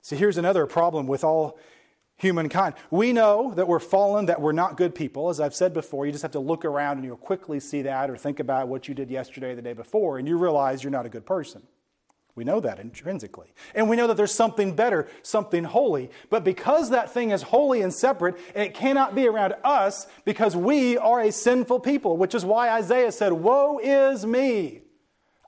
See, 0.01 0.15
here's 0.15 0.37
another 0.37 0.65
problem 0.65 1.07
with 1.07 1.23
all 1.23 1.57
humankind. 2.17 2.75
We 2.91 3.13
know 3.13 3.53
that 3.55 3.67
we're 3.67 3.79
fallen, 3.79 4.27
that 4.27 4.41
we're 4.41 4.51
not 4.51 4.77
good 4.77 4.95
people. 4.95 5.29
As 5.29 5.39
I've 5.39 5.55
said 5.55 5.73
before, 5.73 6.05
you 6.05 6.11
just 6.11 6.21
have 6.21 6.31
to 6.31 6.39
look 6.39 6.65
around 6.65 6.97
and 6.97 7.05
you'll 7.05 7.17
quickly 7.17 7.59
see 7.59 7.81
that 7.83 8.09
or 8.09 8.17
think 8.17 8.39
about 8.39 8.67
what 8.67 8.87
you 8.87 8.93
did 8.93 9.09
yesterday 9.09 9.51
or 9.51 9.55
the 9.55 9.61
day 9.61 9.73
before, 9.73 10.17
and 10.17 10.27
you 10.27 10.37
realize 10.37 10.83
you're 10.83 10.91
not 10.91 11.05
a 11.05 11.09
good 11.09 11.25
person. 11.25 11.63
We 12.35 12.43
know 12.43 12.59
that 12.61 12.79
intrinsically. 12.79 13.53
And 13.75 13.87
we 13.87 13.95
know 13.95 14.07
that 14.07 14.17
there's 14.17 14.33
something 14.33 14.75
better, 14.75 15.07
something 15.21 15.63
holy. 15.63 16.09
But 16.31 16.43
because 16.43 16.89
that 16.89 17.13
thing 17.13 17.29
is 17.29 17.43
holy 17.43 17.81
and 17.81 17.93
separate, 17.93 18.37
it 18.55 18.73
cannot 18.73 19.13
be 19.13 19.27
around 19.27 19.53
us 19.63 20.07
because 20.25 20.55
we 20.55 20.97
are 20.97 21.21
a 21.21 21.31
sinful 21.31 21.81
people, 21.81 22.17
which 22.17 22.33
is 22.33 22.43
why 22.43 22.69
Isaiah 22.69 23.11
said, 23.11 23.33
Woe 23.33 23.79
is 23.81 24.25
me! 24.25 24.81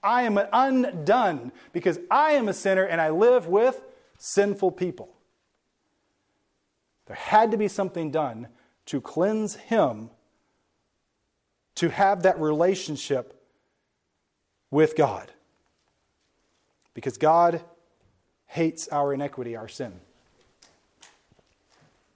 I 0.06 0.24
am 0.24 0.40
undone 0.54 1.52
because 1.74 2.00
I 2.12 2.34
am 2.34 2.48
a 2.48 2.54
sinner 2.54 2.84
and 2.84 3.02
I 3.02 3.10
live 3.10 3.48
with 3.48 3.84
sinful 4.18 4.72
people. 4.72 5.10
There 7.08 7.16
had 7.16 7.52
to 7.52 7.58
be 7.58 7.68
something 7.68 8.12
done 8.12 8.48
to 8.88 9.02
cleanse 9.02 9.56
him 9.56 10.12
to 11.76 11.90
have 11.90 12.24
that 12.24 12.40
relationship 12.40 13.42
with 14.72 14.96
God 14.96 15.32
because 16.94 17.18
God 17.18 17.62
hates 18.48 18.88
our 18.88 19.14
iniquity, 19.14 19.56
our 19.56 19.68
sin. 19.68 20.00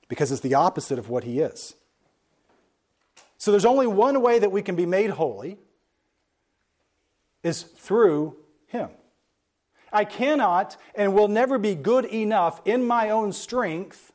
Because 0.08 0.32
it's 0.32 0.42
the 0.42 0.56
opposite 0.56 0.98
of 0.98 1.10
what 1.10 1.24
He 1.24 1.40
is. 1.40 1.76
So 3.38 3.52
there's 3.52 3.66
only 3.66 3.88
one 3.88 4.22
way 4.22 4.40
that 4.40 4.52
we 4.52 4.62
can 4.62 4.76
be 4.76 4.86
made 4.86 5.12
holy 5.12 5.58
is 7.44 7.64
through 7.64 8.36
Him. 8.68 8.90
I 9.92 10.06
cannot 10.06 10.78
and 10.96 11.14
will 11.14 11.28
never 11.28 11.58
be 11.58 11.76
good 11.76 12.06
enough 12.06 12.62
in 12.66 12.86
my 12.86 13.10
own 13.10 13.32
strength 13.32 14.12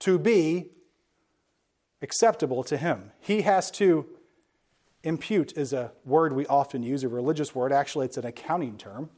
to 0.00 0.18
be 0.18 0.70
acceptable 2.02 2.62
to 2.64 2.76
Him. 2.76 3.12
He 3.20 3.42
has 3.42 3.70
to 3.72 4.06
impute, 5.02 5.56
is 5.56 5.72
a 5.72 5.92
word 6.04 6.32
we 6.34 6.46
often 6.46 6.82
use, 6.82 7.02
a 7.02 7.08
religious 7.08 7.54
word. 7.54 7.72
Actually, 7.72 8.06
it's 8.06 8.16
an 8.16 8.26
accounting 8.26 8.76
term 8.76 9.10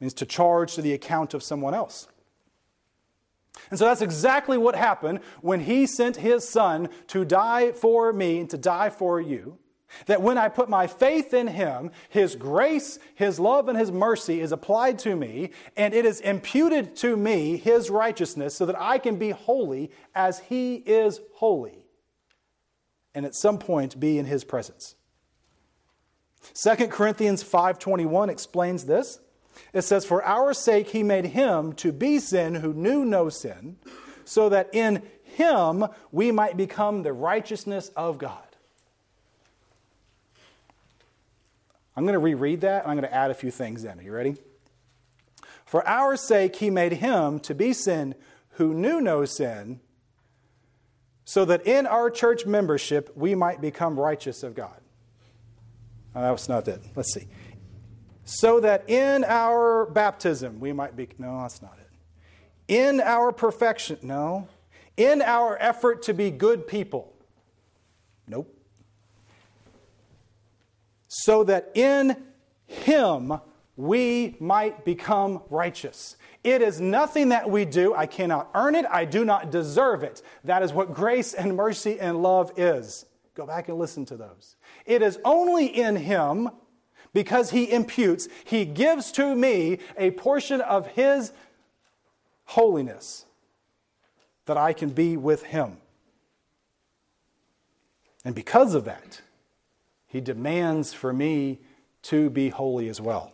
means 0.00 0.14
to 0.14 0.26
charge 0.26 0.74
to 0.74 0.82
the 0.82 0.92
account 0.92 1.34
of 1.34 1.42
someone 1.42 1.74
else. 1.74 2.08
And 3.70 3.78
so 3.78 3.86
that's 3.86 4.02
exactly 4.02 4.56
what 4.56 4.76
happened 4.76 5.20
when 5.40 5.60
he 5.60 5.86
sent 5.86 6.16
his 6.16 6.48
son 6.48 6.88
to 7.08 7.24
die 7.24 7.72
for 7.72 8.12
me 8.12 8.38
and 8.40 8.50
to 8.50 8.58
die 8.58 8.90
for 8.90 9.20
you. 9.20 9.58
That 10.06 10.22
when 10.22 10.38
I 10.38 10.48
put 10.48 10.68
my 10.68 10.86
faith 10.86 11.32
in 11.32 11.46
him, 11.46 11.90
his 12.08 12.36
grace, 12.36 12.98
his 13.14 13.40
love, 13.40 13.68
and 13.68 13.78
his 13.78 13.90
mercy 13.90 14.40
is 14.40 14.52
applied 14.52 14.98
to 15.00 15.16
me, 15.16 15.50
and 15.76 15.94
it 15.94 16.04
is 16.04 16.20
imputed 16.20 16.96
to 16.96 17.16
me, 17.16 17.56
his 17.56 17.90
righteousness, 17.90 18.54
so 18.54 18.66
that 18.66 18.80
I 18.80 18.98
can 18.98 19.16
be 19.16 19.30
holy 19.30 19.90
as 20.14 20.40
he 20.40 20.76
is 20.76 21.20
holy, 21.34 21.86
and 23.14 23.24
at 23.24 23.34
some 23.34 23.58
point 23.58 23.98
be 23.98 24.18
in 24.18 24.26
his 24.26 24.44
presence. 24.44 24.94
2 26.54 26.88
Corinthians 26.88 27.42
5:21 27.42 28.28
explains 28.28 28.84
this. 28.84 29.20
It 29.72 29.82
says, 29.82 30.04
For 30.04 30.22
our 30.24 30.54
sake 30.54 30.90
he 30.90 31.02
made 31.02 31.26
him 31.26 31.72
to 31.74 31.92
be 31.92 32.18
sin 32.18 32.56
who 32.56 32.72
knew 32.72 33.04
no 33.04 33.28
sin, 33.28 33.76
so 34.24 34.48
that 34.48 34.68
in 34.72 35.02
him 35.22 35.84
we 36.12 36.30
might 36.30 36.56
become 36.56 37.02
the 37.02 37.12
righteousness 37.12 37.90
of 37.96 38.18
God. 38.18 38.47
I'm 41.98 42.04
going 42.04 42.12
to 42.12 42.20
reread 42.20 42.60
that 42.60 42.84
and 42.84 42.92
I'm 42.92 42.96
going 42.96 43.10
to 43.10 43.14
add 43.14 43.32
a 43.32 43.34
few 43.34 43.50
things 43.50 43.82
in. 43.82 43.98
Are 43.98 44.02
you 44.02 44.12
ready? 44.12 44.36
For 45.66 45.84
our 45.84 46.16
sake, 46.16 46.54
he 46.54 46.70
made 46.70 46.92
him 46.92 47.40
to 47.40 47.56
be 47.56 47.72
sin 47.72 48.14
who 48.50 48.72
knew 48.72 49.00
no 49.00 49.24
sin, 49.24 49.80
so 51.24 51.44
that 51.44 51.66
in 51.66 51.88
our 51.88 52.08
church 52.08 52.46
membership 52.46 53.10
we 53.16 53.34
might 53.34 53.60
become 53.60 53.98
righteous 53.98 54.44
of 54.44 54.54
God. 54.54 54.80
Oh, 56.14 56.20
that's 56.20 56.48
not 56.48 56.68
it. 56.68 56.80
Let's 56.94 57.12
see. 57.12 57.26
So 58.24 58.60
that 58.60 58.88
in 58.88 59.24
our 59.24 59.86
baptism 59.86 60.60
we 60.60 60.72
might 60.72 60.94
be. 60.94 61.08
No, 61.18 61.40
that's 61.42 61.60
not 61.60 61.78
it. 61.80 62.72
In 62.72 63.00
our 63.00 63.32
perfection. 63.32 63.98
No. 64.02 64.46
In 64.96 65.20
our 65.20 65.58
effort 65.60 66.02
to 66.02 66.14
be 66.14 66.30
good 66.30 66.68
people. 66.68 67.12
Nope. 68.28 68.54
So 71.08 71.42
that 71.44 71.72
in 71.74 72.16
Him 72.66 73.40
we 73.76 74.36
might 74.40 74.84
become 74.84 75.42
righteous. 75.50 76.16
It 76.44 76.62
is 76.62 76.80
nothing 76.80 77.30
that 77.30 77.50
we 77.50 77.64
do. 77.64 77.94
I 77.94 78.06
cannot 78.06 78.50
earn 78.54 78.74
it. 78.74 78.84
I 78.90 79.04
do 79.04 79.24
not 79.24 79.50
deserve 79.50 80.02
it. 80.02 80.22
That 80.44 80.62
is 80.62 80.72
what 80.72 80.94
grace 80.94 81.34
and 81.34 81.56
mercy 81.56 81.98
and 81.98 82.22
love 82.22 82.52
is. 82.56 83.06
Go 83.34 83.46
back 83.46 83.68
and 83.68 83.78
listen 83.78 84.04
to 84.06 84.16
those. 84.16 84.56
It 84.84 85.02
is 85.02 85.18
only 85.24 85.66
in 85.66 85.96
Him, 85.96 86.50
because 87.12 87.50
He 87.50 87.70
imputes, 87.70 88.28
He 88.44 88.64
gives 88.64 89.12
to 89.12 89.34
me 89.34 89.78
a 89.96 90.10
portion 90.10 90.60
of 90.60 90.88
His 90.88 91.32
holiness 92.44 93.24
that 94.46 94.56
I 94.56 94.72
can 94.72 94.90
be 94.90 95.16
with 95.16 95.44
Him. 95.44 95.78
And 98.24 98.34
because 98.34 98.74
of 98.74 98.84
that, 98.84 99.22
He 100.08 100.20
demands 100.20 100.92
for 100.92 101.12
me 101.12 101.60
to 102.02 102.30
be 102.30 102.48
holy 102.48 102.88
as 102.88 103.00
well. 103.00 103.32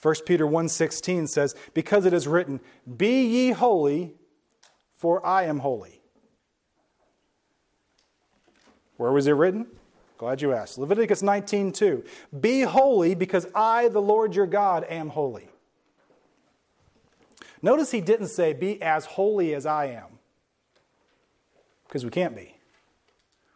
1 0.00 0.26
Peter 0.26 0.46
1:16 0.46 1.26
says, 1.26 1.54
"Because 1.72 2.04
it 2.04 2.12
is 2.12 2.28
written, 2.28 2.60
be 2.96 3.24
ye 3.24 3.50
holy, 3.52 4.14
for 4.96 5.24
I 5.24 5.44
am 5.44 5.60
holy." 5.60 6.02
Where 8.98 9.10
was 9.10 9.26
it 9.26 9.32
written? 9.32 9.66
Glad 10.18 10.42
you 10.42 10.52
asked. 10.52 10.76
Leviticus 10.78 11.22
19:2, 11.22 12.04
"Be 12.38 12.60
holy 12.60 13.14
because 13.14 13.46
I, 13.54 13.88
the 13.88 14.02
Lord 14.02 14.36
your 14.36 14.46
God, 14.46 14.84
am 14.84 15.08
holy." 15.08 15.48
Notice 17.62 17.90
he 17.90 18.02
didn't 18.02 18.28
say, 18.28 18.52
"Be 18.52 18.80
as 18.82 19.06
holy 19.06 19.54
as 19.54 19.64
I 19.64 19.86
am." 19.86 20.18
Because 21.88 22.04
we 22.04 22.10
can't 22.10 22.36
be. 22.36 22.54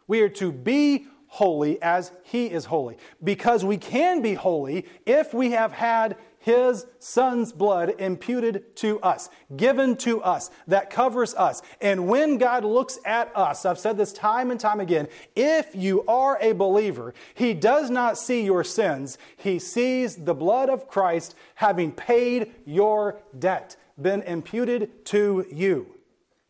We 0.07 0.21
are 0.21 0.29
to 0.29 0.51
be 0.51 1.07
holy 1.29 1.81
as 1.81 2.11
he 2.23 2.47
is 2.47 2.65
holy. 2.65 2.97
Because 3.23 3.63
we 3.63 3.77
can 3.77 4.21
be 4.21 4.33
holy 4.33 4.85
if 5.05 5.33
we 5.33 5.51
have 5.51 5.71
had 5.71 6.17
his 6.39 6.85
son's 6.99 7.51
blood 7.51 7.93
imputed 7.99 8.75
to 8.77 8.99
us, 9.01 9.29
given 9.55 9.95
to 9.97 10.23
us, 10.23 10.49
that 10.67 10.89
covers 10.89 11.35
us. 11.35 11.61
And 11.81 12.07
when 12.07 12.37
God 12.37 12.63
looks 12.63 12.97
at 13.05 13.31
us, 13.35 13.65
I've 13.65 13.77
said 13.77 13.97
this 13.97 14.13
time 14.13 14.49
and 14.49 14.59
time 14.59 14.79
again, 14.79 15.07
if 15.35 15.75
you 15.75 16.03
are 16.07 16.37
a 16.41 16.53
believer, 16.53 17.13
he 17.33 17.53
does 17.53 17.89
not 17.89 18.17
see 18.17 18.43
your 18.43 18.63
sins. 18.63 19.17
He 19.35 19.59
sees 19.59 20.15
the 20.15 20.33
blood 20.33 20.69
of 20.69 20.87
Christ 20.87 21.35
having 21.55 21.91
paid 21.91 22.53
your 22.65 23.21
debt, 23.37 23.75
been 24.01 24.21
imputed 24.21 25.05
to 25.07 25.45
you. 25.51 25.95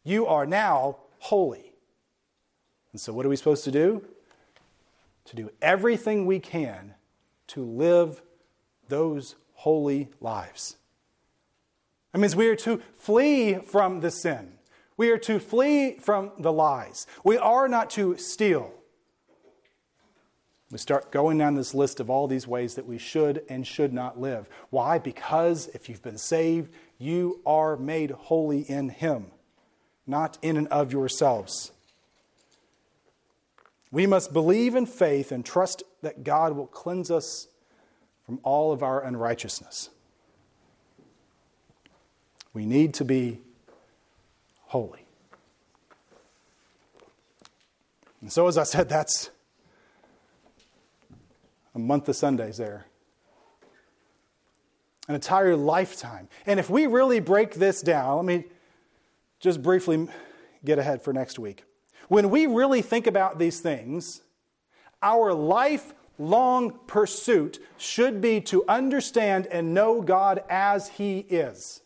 You 0.04 0.28
are 0.28 0.46
now 0.46 0.98
holy. 1.18 1.74
And 2.92 3.02
so, 3.02 3.12
what 3.12 3.26
are 3.26 3.30
we 3.30 3.36
supposed 3.36 3.64
to 3.66 3.72
do? 3.72 4.04
To 5.30 5.36
do 5.36 5.52
everything 5.62 6.26
we 6.26 6.40
can 6.40 6.96
to 7.50 7.64
live 7.64 8.24
those 8.88 9.36
holy 9.54 10.10
lives. 10.20 10.78
That 12.12 12.20
means 12.20 12.36
we 12.36 12.48
are 12.48 12.56
to 12.56 12.82
flee 12.96 13.60
from 13.60 14.00
the 14.00 14.10
sin. 14.10 14.54
We 14.98 15.12
are 15.12 15.20
to 15.20 15.40
flee 15.40 15.98
from 16.00 16.32
the 16.40 16.52
lies. 16.52 17.06
We 17.24 17.38
are 17.38 17.68
not 17.68 17.92
to 17.92 18.18
steal. 18.18 18.74
We 20.72 20.80
start 20.80 21.12
going 21.12 21.38
down 21.38 21.54
this 21.54 21.76
list 21.76 22.00
of 22.00 22.10
all 22.10 22.28
these 22.28 22.48
ways 22.48 22.74
that 22.74 22.88
we 22.88 22.98
should 22.98 23.44
and 23.48 23.68
should 23.68 23.94
not 23.94 24.20
live. 24.20 24.50
Why? 24.72 24.98
Because 24.98 25.68
if 25.76 25.90
you've 25.90 26.02
been 26.02 26.18
saved, 26.18 26.72
you 26.98 27.40
are 27.46 27.78
made 27.78 28.10
holy 28.10 28.62
in 28.62 28.90
Him, 28.90 29.28
not 30.08 30.40
in 30.42 30.58
and 30.58 30.68
of 30.70 30.92
yourselves. 30.92 31.72
We 33.92 34.06
must 34.06 34.34
believe 34.34 34.76
in 34.76 34.86
faith 34.86 35.32
and 35.32 35.44
trust 35.44 35.84
that 36.02 36.24
God 36.24 36.54
will 36.54 36.68
cleanse 36.68 37.10
us 37.10 37.48
from 38.26 38.40
all 38.44 38.72
of 38.72 38.84
our 38.84 39.04
unrighteousness. 39.04 39.90
We 42.54 42.66
need 42.66 42.94
to 42.96 43.06
be 43.06 43.40
holy. 44.68 45.06
And 48.22 48.32
so, 48.32 48.48
as 48.48 48.58
I 48.58 48.64
said, 48.64 48.90
that's 48.90 49.32
a 51.74 51.80
month 51.80 52.10
of 52.10 52.16
Sundays 52.16 52.58
there. 52.58 52.86
An 55.08 55.16
entire 55.16 55.56
lifetime. 55.56 56.28
And 56.46 56.60
if 56.60 56.70
we 56.70 56.86
really 56.86 57.20
break 57.20 57.56
this 57.56 57.82
down, 57.82 58.18
let 58.18 58.26
me 58.26 58.44
just 59.40 59.64
briefly 59.64 60.08
get 60.64 60.78
ahead 60.78 61.02
for 61.02 61.14
next 61.14 61.40
week. 61.40 61.64
When 62.10 62.32
we 62.32 62.48
really 62.48 62.82
think 62.82 63.06
about 63.06 63.38
these 63.38 63.60
things, 63.60 64.22
our 65.02 65.32
lifelong 65.32 66.80
pursuit 66.88 67.60
should 67.78 68.20
be 68.20 68.42
to 68.42 68.66
understand 68.68 69.46
and 69.48 69.76
know 69.76 70.02
God 70.02 70.44
as 70.50 70.90
He 70.90 71.20
is. 71.20 71.82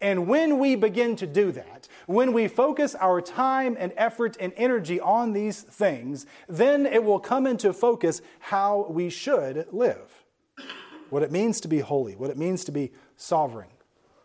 And 0.00 0.28
when 0.28 0.60
we 0.60 0.76
begin 0.76 1.16
to 1.16 1.26
do 1.26 1.50
that, 1.50 1.88
when 2.06 2.32
we 2.32 2.46
focus 2.46 2.94
our 2.94 3.20
time 3.20 3.76
and 3.76 3.92
effort 3.96 4.36
and 4.38 4.52
energy 4.56 5.00
on 5.00 5.32
these 5.32 5.62
things, 5.62 6.26
then 6.48 6.86
it 6.86 7.02
will 7.02 7.18
come 7.18 7.44
into 7.44 7.72
focus 7.72 8.22
how 8.38 8.86
we 8.88 9.10
should 9.10 9.66
live. 9.72 10.24
What 11.10 11.24
it 11.24 11.32
means 11.32 11.60
to 11.62 11.68
be 11.68 11.80
holy, 11.80 12.14
what 12.14 12.30
it 12.30 12.38
means 12.38 12.64
to 12.66 12.72
be 12.72 12.92
sovereign, 13.16 13.70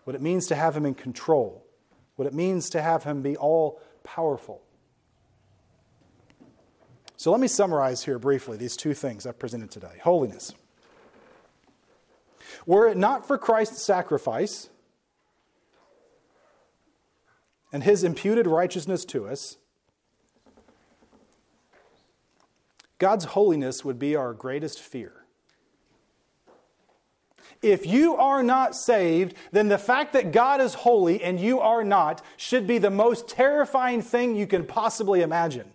what 0.04 0.16
it 0.16 0.22
means 0.22 0.46
to 0.48 0.56
have 0.56 0.78
Him 0.78 0.86
in 0.86 0.94
control, 0.94 1.66
what 2.16 2.28
it 2.28 2.34
means 2.36 2.70
to 2.70 2.82
have 2.84 3.06
Him 3.06 3.24
be 3.24 3.36
all 3.36 3.82
powerful. 4.04 4.62
So 7.22 7.30
let 7.30 7.40
me 7.40 7.48
summarize 7.48 8.04
here 8.06 8.18
briefly 8.18 8.58
these 8.58 8.76
two 8.76 8.96
things 8.96 9.28
I've 9.28 9.38
presented 9.38 9.70
today 9.70 10.00
holiness. 10.02 10.56
Were 12.66 12.88
it 12.88 12.98
not 12.98 13.28
for 13.28 13.38
Christ's 13.38 13.84
sacrifice 13.84 14.72
and 17.72 17.84
his 17.84 18.04
imputed 18.04 18.48
righteousness 18.48 19.06
to 19.06 19.28
us, 19.28 19.58
God's 22.98 23.26
holiness 23.26 23.86
would 23.86 24.00
be 24.00 24.16
our 24.16 24.34
greatest 24.34 24.80
fear. 24.80 25.14
If 27.62 27.86
you 27.86 28.16
are 28.16 28.42
not 28.42 28.76
saved, 28.76 29.36
then 29.52 29.68
the 29.68 29.78
fact 29.78 30.14
that 30.14 30.32
God 30.32 30.60
is 30.60 30.74
holy 30.74 31.22
and 31.22 31.40
you 31.40 31.60
are 31.60 31.84
not 31.84 32.24
should 32.36 32.66
be 32.66 32.80
the 32.80 32.90
most 32.90 33.28
terrifying 33.28 34.02
thing 34.02 34.36
you 34.36 34.48
can 34.48 34.66
possibly 34.66 35.22
imagine. 35.22 35.72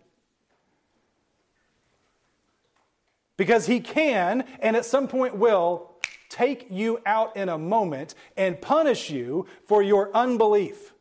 Because 3.37 3.67
he 3.67 3.81
can, 3.81 4.45
and 4.61 4.77
at 4.77 4.85
some 4.85 5.09
point 5.09 5.37
will, 5.37 5.93
take 6.29 6.67
you 6.71 7.01
out 7.07 7.37
in 7.37 7.49
a 7.49 7.59
moment 7.59 8.15
and 8.37 8.61
punish 8.61 9.11
you 9.11 9.47
for 9.67 9.83
your 9.83 10.15
unbelief 10.15 10.93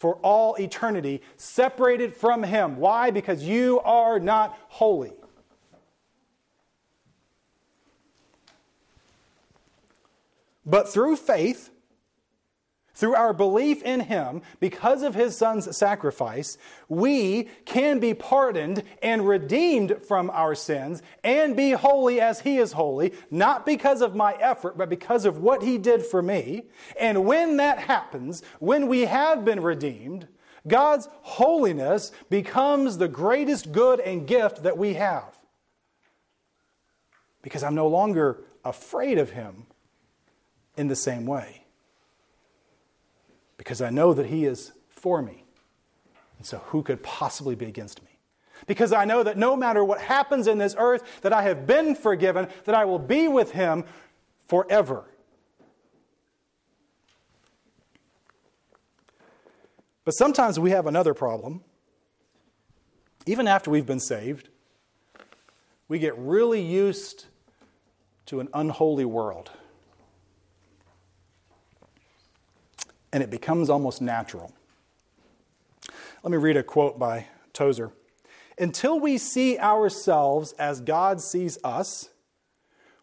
for 0.00 0.14
all 0.22 0.54
eternity, 0.54 1.20
separated 1.36 2.14
from 2.14 2.42
him. 2.42 2.78
Why? 2.78 3.10
Because 3.10 3.42
you 3.42 3.80
are 3.80 4.18
not 4.18 4.56
holy. 4.68 5.12
But 10.64 10.88
through 10.88 11.16
faith, 11.16 11.68
through 13.00 13.14
our 13.14 13.32
belief 13.32 13.82
in 13.82 14.00
Him, 14.00 14.42
because 14.60 15.02
of 15.02 15.14
His 15.14 15.36
Son's 15.36 15.74
sacrifice, 15.74 16.58
we 16.86 17.44
can 17.64 17.98
be 17.98 18.12
pardoned 18.12 18.82
and 19.02 19.26
redeemed 19.26 20.02
from 20.06 20.28
our 20.30 20.54
sins 20.54 21.02
and 21.24 21.56
be 21.56 21.70
holy 21.70 22.20
as 22.20 22.40
He 22.40 22.58
is 22.58 22.72
holy, 22.72 23.14
not 23.30 23.64
because 23.64 24.02
of 24.02 24.14
my 24.14 24.34
effort, 24.34 24.76
but 24.76 24.90
because 24.90 25.24
of 25.24 25.38
what 25.38 25.62
He 25.62 25.78
did 25.78 26.04
for 26.04 26.20
me. 26.20 26.64
And 27.00 27.24
when 27.24 27.56
that 27.56 27.78
happens, 27.78 28.42
when 28.58 28.86
we 28.86 29.06
have 29.06 29.46
been 29.46 29.62
redeemed, 29.62 30.28
God's 30.68 31.08
holiness 31.22 32.12
becomes 32.28 32.98
the 32.98 33.08
greatest 33.08 33.72
good 33.72 33.98
and 34.00 34.26
gift 34.26 34.62
that 34.62 34.76
we 34.76 34.94
have. 34.94 35.34
Because 37.40 37.62
I'm 37.62 37.74
no 37.74 37.88
longer 37.88 38.44
afraid 38.62 39.16
of 39.16 39.30
Him 39.30 39.68
in 40.76 40.88
the 40.88 40.96
same 40.96 41.24
way 41.24 41.59
because 43.60 43.82
I 43.82 43.90
know 43.90 44.14
that 44.14 44.24
He 44.26 44.46
is 44.46 44.72
for 44.88 45.20
me. 45.20 45.44
And 46.38 46.46
so, 46.46 46.58
who 46.68 46.82
could 46.82 47.02
possibly 47.02 47.54
be 47.54 47.66
against 47.66 48.02
me? 48.02 48.10
because 48.66 48.92
I 48.92 49.04
know 49.04 49.22
that 49.22 49.36
no 49.36 49.56
matter 49.56 49.84
what 49.84 50.00
happens 50.00 50.46
in 50.46 50.58
this 50.58 50.74
earth, 50.78 51.20
that 51.22 51.32
I 51.32 51.42
have 51.42 51.66
been 51.66 51.94
forgiven, 51.94 52.48
that 52.64 52.74
I 52.74 52.84
will 52.84 52.98
be 52.98 53.28
with 53.28 53.52
him 53.52 53.84
forever. 54.48 55.04
But 60.04 60.14
sometimes 60.14 60.58
we 60.58 60.70
have 60.70 60.86
another 60.86 61.14
problem. 61.14 61.62
Even 63.26 63.46
after 63.46 63.70
we've 63.70 63.86
been 63.86 64.00
saved, 64.00 64.48
we 65.88 65.98
get 65.98 66.16
really 66.18 66.62
used 66.62 67.26
to 68.26 68.40
an 68.40 68.48
unholy 68.54 69.04
world. 69.04 69.50
And 73.12 73.22
it 73.22 73.30
becomes 73.30 73.70
almost 73.70 74.00
natural. 74.00 74.52
Let 76.22 76.30
me 76.30 76.36
read 76.36 76.56
a 76.56 76.62
quote 76.62 76.98
by 76.98 77.26
Tozer. 77.52 77.92
Until 78.58 79.00
we 79.00 79.16
see 79.16 79.58
ourselves 79.58 80.52
as 80.52 80.80
God 80.80 81.20
sees 81.20 81.58
us, 81.64 82.10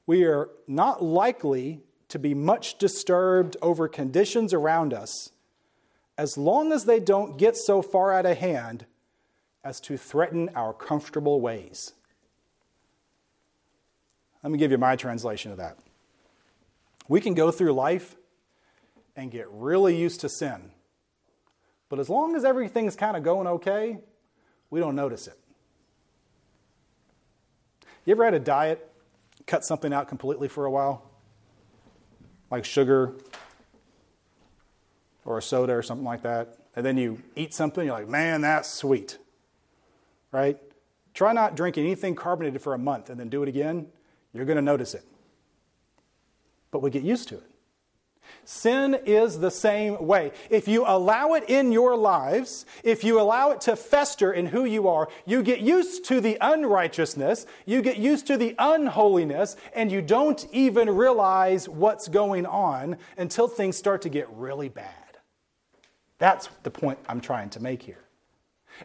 we 0.05 0.23
are 0.23 0.49
not 0.67 1.03
likely 1.03 1.81
to 2.09 2.19
be 2.19 2.33
much 2.33 2.77
disturbed 2.77 3.57
over 3.61 3.87
conditions 3.87 4.53
around 4.53 4.93
us 4.93 5.31
as 6.17 6.37
long 6.37 6.71
as 6.71 6.85
they 6.85 6.99
don't 6.99 7.37
get 7.37 7.55
so 7.55 7.81
far 7.81 8.13
out 8.13 8.25
of 8.25 8.37
hand 8.37 8.85
as 9.63 9.79
to 9.81 9.97
threaten 9.97 10.49
our 10.55 10.73
comfortable 10.73 11.41
ways. 11.41 11.93
Let 14.43 14.51
me 14.51 14.57
give 14.57 14.71
you 14.71 14.77
my 14.77 14.95
translation 14.95 15.51
of 15.51 15.57
that. 15.57 15.77
We 17.07 17.21
can 17.21 17.33
go 17.33 17.51
through 17.51 17.73
life 17.73 18.15
and 19.17 19.31
get 19.31 19.47
really 19.49 19.97
used 19.97 20.21
to 20.21 20.29
sin. 20.29 20.71
But 21.89 21.99
as 21.99 22.09
long 22.09 22.35
as 22.35 22.45
everything's 22.45 22.95
kind 22.95 23.17
of 23.17 23.23
going 23.23 23.47
okay, 23.47 23.97
we 24.69 24.79
don't 24.79 24.95
notice 24.95 25.27
it. 25.27 25.37
You 28.05 28.11
ever 28.11 28.23
had 28.23 28.35
a 28.35 28.39
diet, 28.39 28.89
cut 29.47 29.65
something 29.65 29.91
out 29.91 30.07
completely 30.07 30.47
for 30.47 30.65
a 30.65 30.71
while? 30.71 31.09
Like 32.51 32.63
sugar 32.63 33.15
or 35.25 35.39
a 35.39 35.41
soda 35.41 35.73
or 35.73 35.81
something 35.81 36.05
like 36.05 36.21
that. 36.21 36.57
And 36.75 36.85
then 36.85 36.97
you 36.97 37.21
eat 37.35 37.53
something, 37.53 37.85
you're 37.85 37.95
like, 37.95 38.07
man, 38.07 38.41
that's 38.41 38.69
sweet. 38.69 39.17
Right? 40.31 40.57
Try 41.13 41.33
not 41.33 41.55
drinking 41.55 41.85
anything 41.85 42.13
carbonated 42.13 42.61
for 42.61 42.75
a 42.75 42.77
month 42.77 43.09
and 43.09 43.19
then 43.19 43.29
do 43.29 43.41
it 43.41 43.49
again. 43.49 43.87
You're 44.31 44.45
going 44.45 44.57
to 44.57 44.61
notice 44.61 44.93
it. 44.93 45.03
But 46.69 46.81
we 46.81 46.91
get 46.91 47.01
used 47.01 47.27
to 47.29 47.35
it. 47.35 47.49
Sin 48.45 48.97
is 49.05 49.39
the 49.39 49.51
same 49.51 50.05
way. 50.05 50.31
If 50.49 50.67
you 50.67 50.83
allow 50.85 51.33
it 51.33 51.43
in 51.49 51.71
your 51.71 51.95
lives, 51.95 52.65
if 52.83 53.03
you 53.03 53.19
allow 53.19 53.51
it 53.51 53.61
to 53.61 53.75
fester 53.75 54.31
in 54.31 54.47
who 54.47 54.65
you 54.65 54.87
are, 54.87 55.09
you 55.25 55.43
get 55.43 55.59
used 55.59 56.05
to 56.05 56.21
the 56.21 56.37
unrighteousness, 56.39 57.45
you 57.65 57.81
get 57.81 57.97
used 57.97 58.27
to 58.27 58.37
the 58.37 58.55
unholiness, 58.57 59.55
and 59.73 59.91
you 59.91 60.01
don't 60.01 60.47
even 60.51 60.89
realize 60.89 61.67
what's 61.67 62.07
going 62.07 62.45
on 62.45 62.97
until 63.17 63.47
things 63.47 63.75
start 63.75 64.01
to 64.03 64.09
get 64.09 64.29
really 64.31 64.69
bad. 64.69 64.93
That's 66.17 66.49
the 66.63 66.71
point 66.71 66.99
I'm 67.07 67.21
trying 67.21 67.49
to 67.51 67.59
make 67.59 67.83
here. 67.83 68.03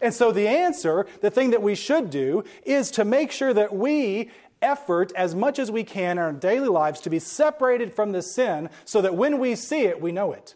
And 0.01 0.15
so, 0.15 0.33
the 0.33 0.49
answer, 0.49 1.07
the 1.21 1.31
thing 1.31 1.51
that 1.51 1.63
we 1.63 1.75
should 1.75 2.09
do, 2.09 2.45
is 2.65 2.91
to 2.93 3.05
make 3.05 3.31
sure 3.31 3.53
that 3.53 3.75
we 3.75 4.31
effort 4.63 5.13
as 5.17 5.35
much 5.35 5.59
as 5.59 5.71
we 5.71 5.85
can 5.85 6.13
in 6.13 6.19
our 6.19 6.33
daily 6.33 6.69
lives 6.69 7.01
to 7.01 7.11
be 7.11 7.19
separated 7.19 7.93
from 7.93 8.13
the 8.13 8.23
sin 8.23 8.71
so 8.85 9.03
that 9.03 9.15
when 9.15 9.39
we 9.39 9.55
see 9.55 9.83
it, 9.83 10.01
we 10.01 10.13
know 10.13 10.33
it. 10.33 10.55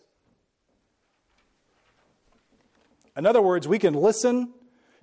In 3.16 3.26
other 3.26 3.42
words, 3.42 3.66
we 3.66 3.78
can 3.78 3.94
listen 3.94 4.52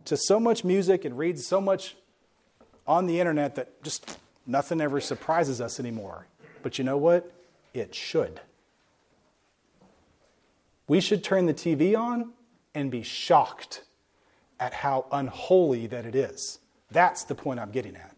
to 0.06 0.16
so 0.16 0.40
much 0.40 0.64
music 0.64 1.06
and 1.06 1.18
read 1.18 1.40
so 1.40 1.60
much 1.60 1.96
on 2.86 3.08
the 3.08 3.20
internet 3.20 3.56
that 3.56 3.84
just 3.84 4.18
nothing 4.46 4.82
ever 4.82 5.00
surprises 5.00 5.60
us 5.60 5.80
anymore. 5.80 6.28
But 6.62 6.78
you 6.78 6.84
know 6.84 6.98
what? 6.98 7.32
It 7.74 7.96
should. 7.96 8.40
We 10.88 11.02
should 11.02 11.24
turn 11.24 11.46
the 11.46 11.54
TV 11.54 11.98
on 11.98 12.34
and 12.76 12.92
be 12.92 13.04
shocked 13.04 13.84
at 14.60 14.74
how 14.74 15.06
unholy 15.12 15.88
that 15.88 16.06
it 16.06 16.16
is. 16.16 16.60
That's 16.92 17.24
the 17.24 17.36
point 17.36 17.60
I'm 17.60 17.72
getting 17.72 17.96
at. 17.96 18.13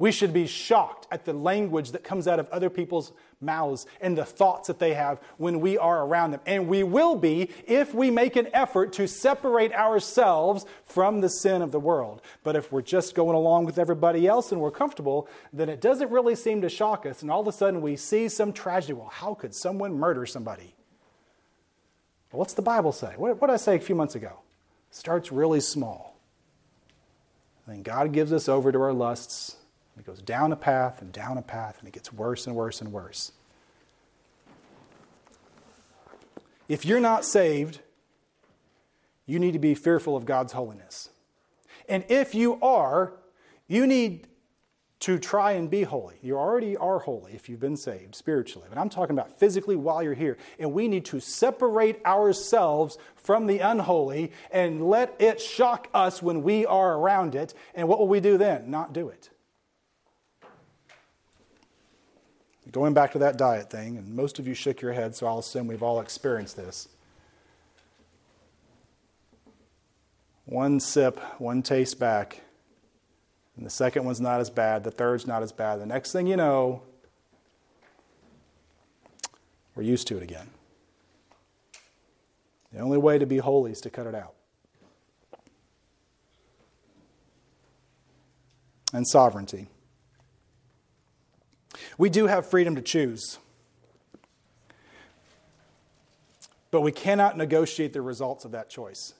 We 0.00 0.12
should 0.12 0.32
be 0.32 0.46
shocked 0.46 1.06
at 1.12 1.26
the 1.26 1.34
language 1.34 1.90
that 1.90 2.02
comes 2.02 2.26
out 2.26 2.40
of 2.40 2.48
other 2.48 2.70
people's 2.70 3.12
mouths 3.38 3.84
and 4.00 4.16
the 4.16 4.24
thoughts 4.24 4.68
that 4.68 4.78
they 4.78 4.94
have 4.94 5.20
when 5.36 5.60
we 5.60 5.76
are 5.76 6.06
around 6.06 6.30
them. 6.30 6.40
And 6.46 6.68
we 6.68 6.82
will 6.82 7.16
be 7.16 7.50
if 7.66 7.92
we 7.92 8.10
make 8.10 8.34
an 8.34 8.48
effort 8.54 8.94
to 8.94 9.06
separate 9.06 9.74
ourselves 9.74 10.64
from 10.84 11.20
the 11.20 11.28
sin 11.28 11.60
of 11.60 11.70
the 11.70 11.78
world. 11.78 12.22
But 12.42 12.56
if 12.56 12.72
we're 12.72 12.80
just 12.80 13.14
going 13.14 13.36
along 13.36 13.66
with 13.66 13.78
everybody 13.78 14.26
else 14.26 14.52
and 14.52 14.60
we're 14.62 14.70
comfortable, 14.70 15.28
then 15.52 15.68
it 15.68 15.82
doesn't 15.82 16.10
really 16.10 16.34
seem 16.34 16.62
to 16.62 16.70
shock 16.70 17.04
us. 17.04 17.20
And 17.20 17.30
all 17.30 17.42
of 17.42 17.46
a 17.46 17.52
sudden 17.52 17.82
we 17.82 17.96
see 17.96 18.30
some 18.30 18.54
tragedy. 18.54 18.94
Well, 18.94 19.08
how 19.12 19.34
could 19.34 19.54
someone 19.54 19.92
murder 19.98 20.24
somebody? 20.24 20.74
Well, 22.32 22.38
what's 22.38 22.54
the 22.54 22.62
Bible 22.62 22.92
say? 22.92 23.12
What, 23.18 23.38
what 23.38 23.48
did 23.48 23.52
I 23.52 23.58
say 23.58 23.76
a 23.76 23.80
few 23.80 23.96
months 23.96 24.14
ago? 24.14 24.40
It 24.90 24.96
starts 24.96 25.30
really 25.30 25.60
small. 25.60 26.16
And 27.66 27.84
God 27.84 28.14
gives 28.14 28.32
us 28.32 28.48
over 28.48 28.72
to 28.72 28.80
our 28.80 28.94
lusts 28.94 29.56
it 30.00 30.06
goes 30.06 30.22
down 30.22 30.50
a 30.50 30.56
path 30.56 31.02
and 31.02 31.12
down 31.12 31.36
a 31.36 31.42
path, 31.42 31.78
and 31.78 31.86
it 31.86 31.92
gets 31.92 32.12
worse 32.12 32.46
and 32.46 32.56
worse 32.56 32.80
and 32.80 32.90
worse. 32.90 33.32
If 36.68 36.84
you're 36.86 37.00
not 37.00 37.24
saved, 37.24 37.80
you 39.26 39.38
need 39.38 39.52
to 39.52 39.58
be 39.58 39.74
fearful 39.74 40.16
of 40.16 40.24
God's 40.24 40.54
holiness. 40.54 41.10
And 41.88 42.04
if 42.08 42.34
you 42.34 42.58
are, 42.62 43.12
you 43.68 43.86
need 43.86 44.26
to 45.00 45.18
try 45.18 45.52
and 45.52 45.68
be 45.68 45.82
holy. 45.82 46.16
You 46.22 46.38
already 46.38 46.76
are 46.76 47.00
holy 47.00 47.32
if 47.32 47.48
you've 47.48 47.60
been 47.60 47.76
saved 47.76 48.14
spiritually. 48.14 48.68
But 48.68 48.78
I'm 48.78 48.88
talking 48.88 49.16
about 49.16 49.38
physically 49.38 49.76
while 49.76 50.02
you're 50.02 50.14
here. 50.14 50.36
And 50.58 50.72
we 50.72 50.88
need 50.88 51.04
to 51.06 51.20
separate 51.20 52.04
ourselves 52.04 52.98
from 53.16 53.46
the 53.46 53.58
unholy 53.58 54.32
and 54.50 54.88
let 54.88 55.14
it 55.18 55.40
shock 55.40 55.88
us 55.92 56.22
when 56.22 56.42
we 56.42 56.66
are 56.66 56.98
around 56.98 57.34
it. 57.34 57.54
And 57.74 57.88
what 57.88 57.98
will 57.98 58.08
we 58.08 58.20
do 58.20 58.38
then? 58.38 58.70
Not 58.70 58.92
do 58.92 59.08
it. 59.08 59.30
Going 62.72 62.94
back 62.94 63.12
to 63.12 63.18
that 63.18 63.36
diet 63.36 63.68
thing, 63.68 63.96
and 63.96 64.14
most 64.14 64.38
of 64.38 64.46
you 64.46 64.54
shook 64.54 64.80
your 64.80 64.92
head, 64.92 65.16
so 65.16 65.26
I'll 65.26 65.40
assume 65.40 65.66
we've 65.66 65.82
all 65.82 66.00
experienced 66.00 66.56
this. 66.56 66.88
One 70.44 70.78
sip, 70.78 71.18
one 71.40 71.62
taste 71.62 71.98
back, 71.98 72.42
and 73.56 73.66
the 73.66 73.70
second 73.70 74.04
one's 74.04 74.20
not 74.20 74.40
as 74.40 74.50
bad, 74.50 74.84
the 74.84 74.90
third's 74.90 75.26
not 75.26 75.42
as 75.42 75.52
bad. 75.52 75.80
The 75.80 75.86
next 75.86 76.12
thing 76.12 76.26
you 76.26 76.36
know, 76.36 76.82
we're 79.74 79.82
used 79.82 80.06
to 80.08 80.16
it 80.16 80.22
again. 80.22 80.50
The 82.72 82.80
only 82.80 82.98
way 82.98 83.18
to 83.18 83.26
be 83.26 83.38
holy 83.38 83.72
is 83.72 83.80
to 83.80 83.90
cut 83.90 84.06
it 84.06 84.14
out. 84.14 84.34
And 88.92 89.06
sovereignty. 89.06 89.68
We 92.00 92.08
do 92.08 92.28
have 92.28 92.46
freedom 92.46 92.76
to 92.76 92.80
choose. 92.80 93.38
But 96.70 96.80
we 96.80 96.92
cannot 96.92 97.36
negotiate 97.36 97.92
the 97.92 98.00
results 98.00 98.46
of 98.46 98.52
that 98.52 98.70
choice. 98.70 99.12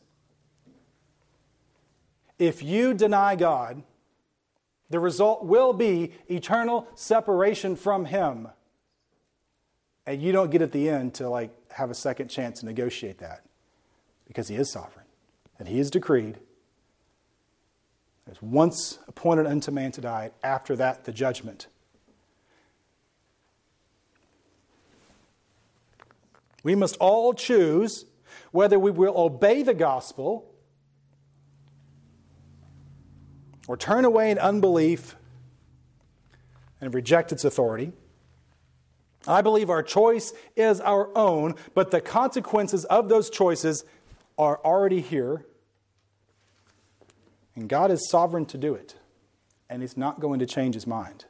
If 2.38 2.62
you 2.62 2.94
deny 2.94 3.36
God, 3.36 3.82
the 4.88 4.98
result 4.98 5.44
will 5.44 5.74
be 5.74 6.12
eternal 6.30 6.88
separation 6.94 7.76
from 7.76 8.06
Him. 8.06 8.48
And 10.06 10.22
you 10.22 10.32
don't 10.32 10.50
get 10.50 10.62
at 10.62 10.72
the 10.72 10.88
end 10.88 11.12
to 11.16 11.28
like 11.28 11.50
have 11.72 11.90
a 11.90 11.94
second 11.94 12.28
chance 12.28 12.60
to 12.60 12.66
negotiate 12.66 13.18
that 13.18 13.44
because 14.26 14.48
He 14.48 14.56
is 14.56 14.72
sovereign 14.72 15.04
and 15.58 15.68
He 15.68 15.80
is 15.80 15.90
decreed. 15.90 16.38
There's 18.24 18.40
once 18.40 19.00
appointed 19.06 19.44
unto 19.44 19.70
man 19.70 19.92
to 19.92 20.00
die, 20.00 20.30
after 20.42 20.74
that, 20.76 21.04
the 21.04 21.12
judgment. 21.12 21.66
We 26.62 26.74
must 26.74 26.96
all 26.98 27.32
choose 27.34 28.04
whether 28.52 28.78
we 28.78 28.90
will 28.90 29.16
obey 29.16 29.62
the 29.62 29.74
gospel 29.74 30.50
or 33.68 33.76
turn 33.76 34.04
away 34.04 34.30
in 34.30 34.38
unbelief 34.38 35.16
and 36.80 36.92
reject 36.94 37.32
its 37.32 37.44
authority. 37.44 37.92
I 39.26 39.42
believe 39.42 39.68
our 39.68 39.82
choice 39.82 40.32
is 40.56 40.80
our 40.80 41.16
own, 41.16 41.54
but 41.74 41.90
the 41.90 42.00
consequences 42.00 42.84
of 42.86 43.08
those 43.08 43.28
choices 43.28 43.84
are 44.38 44.58
already 44.64 45.00
here. 45.00 45.44
And 47.54 47.68
God 47.68 47.90
is 47.90 48.08
sovereign 48.08 48.46
to 48.46 48.58
do 48.58 48.74
it, 48.74 48.96
and 49.68 49.82
He's 49.82 49.96
not 49.96 50.20
going 50.20 50.38
to 50.38 50.46
change 50.46 50.74
His 50.74 50.86
mind. 50.86 51.26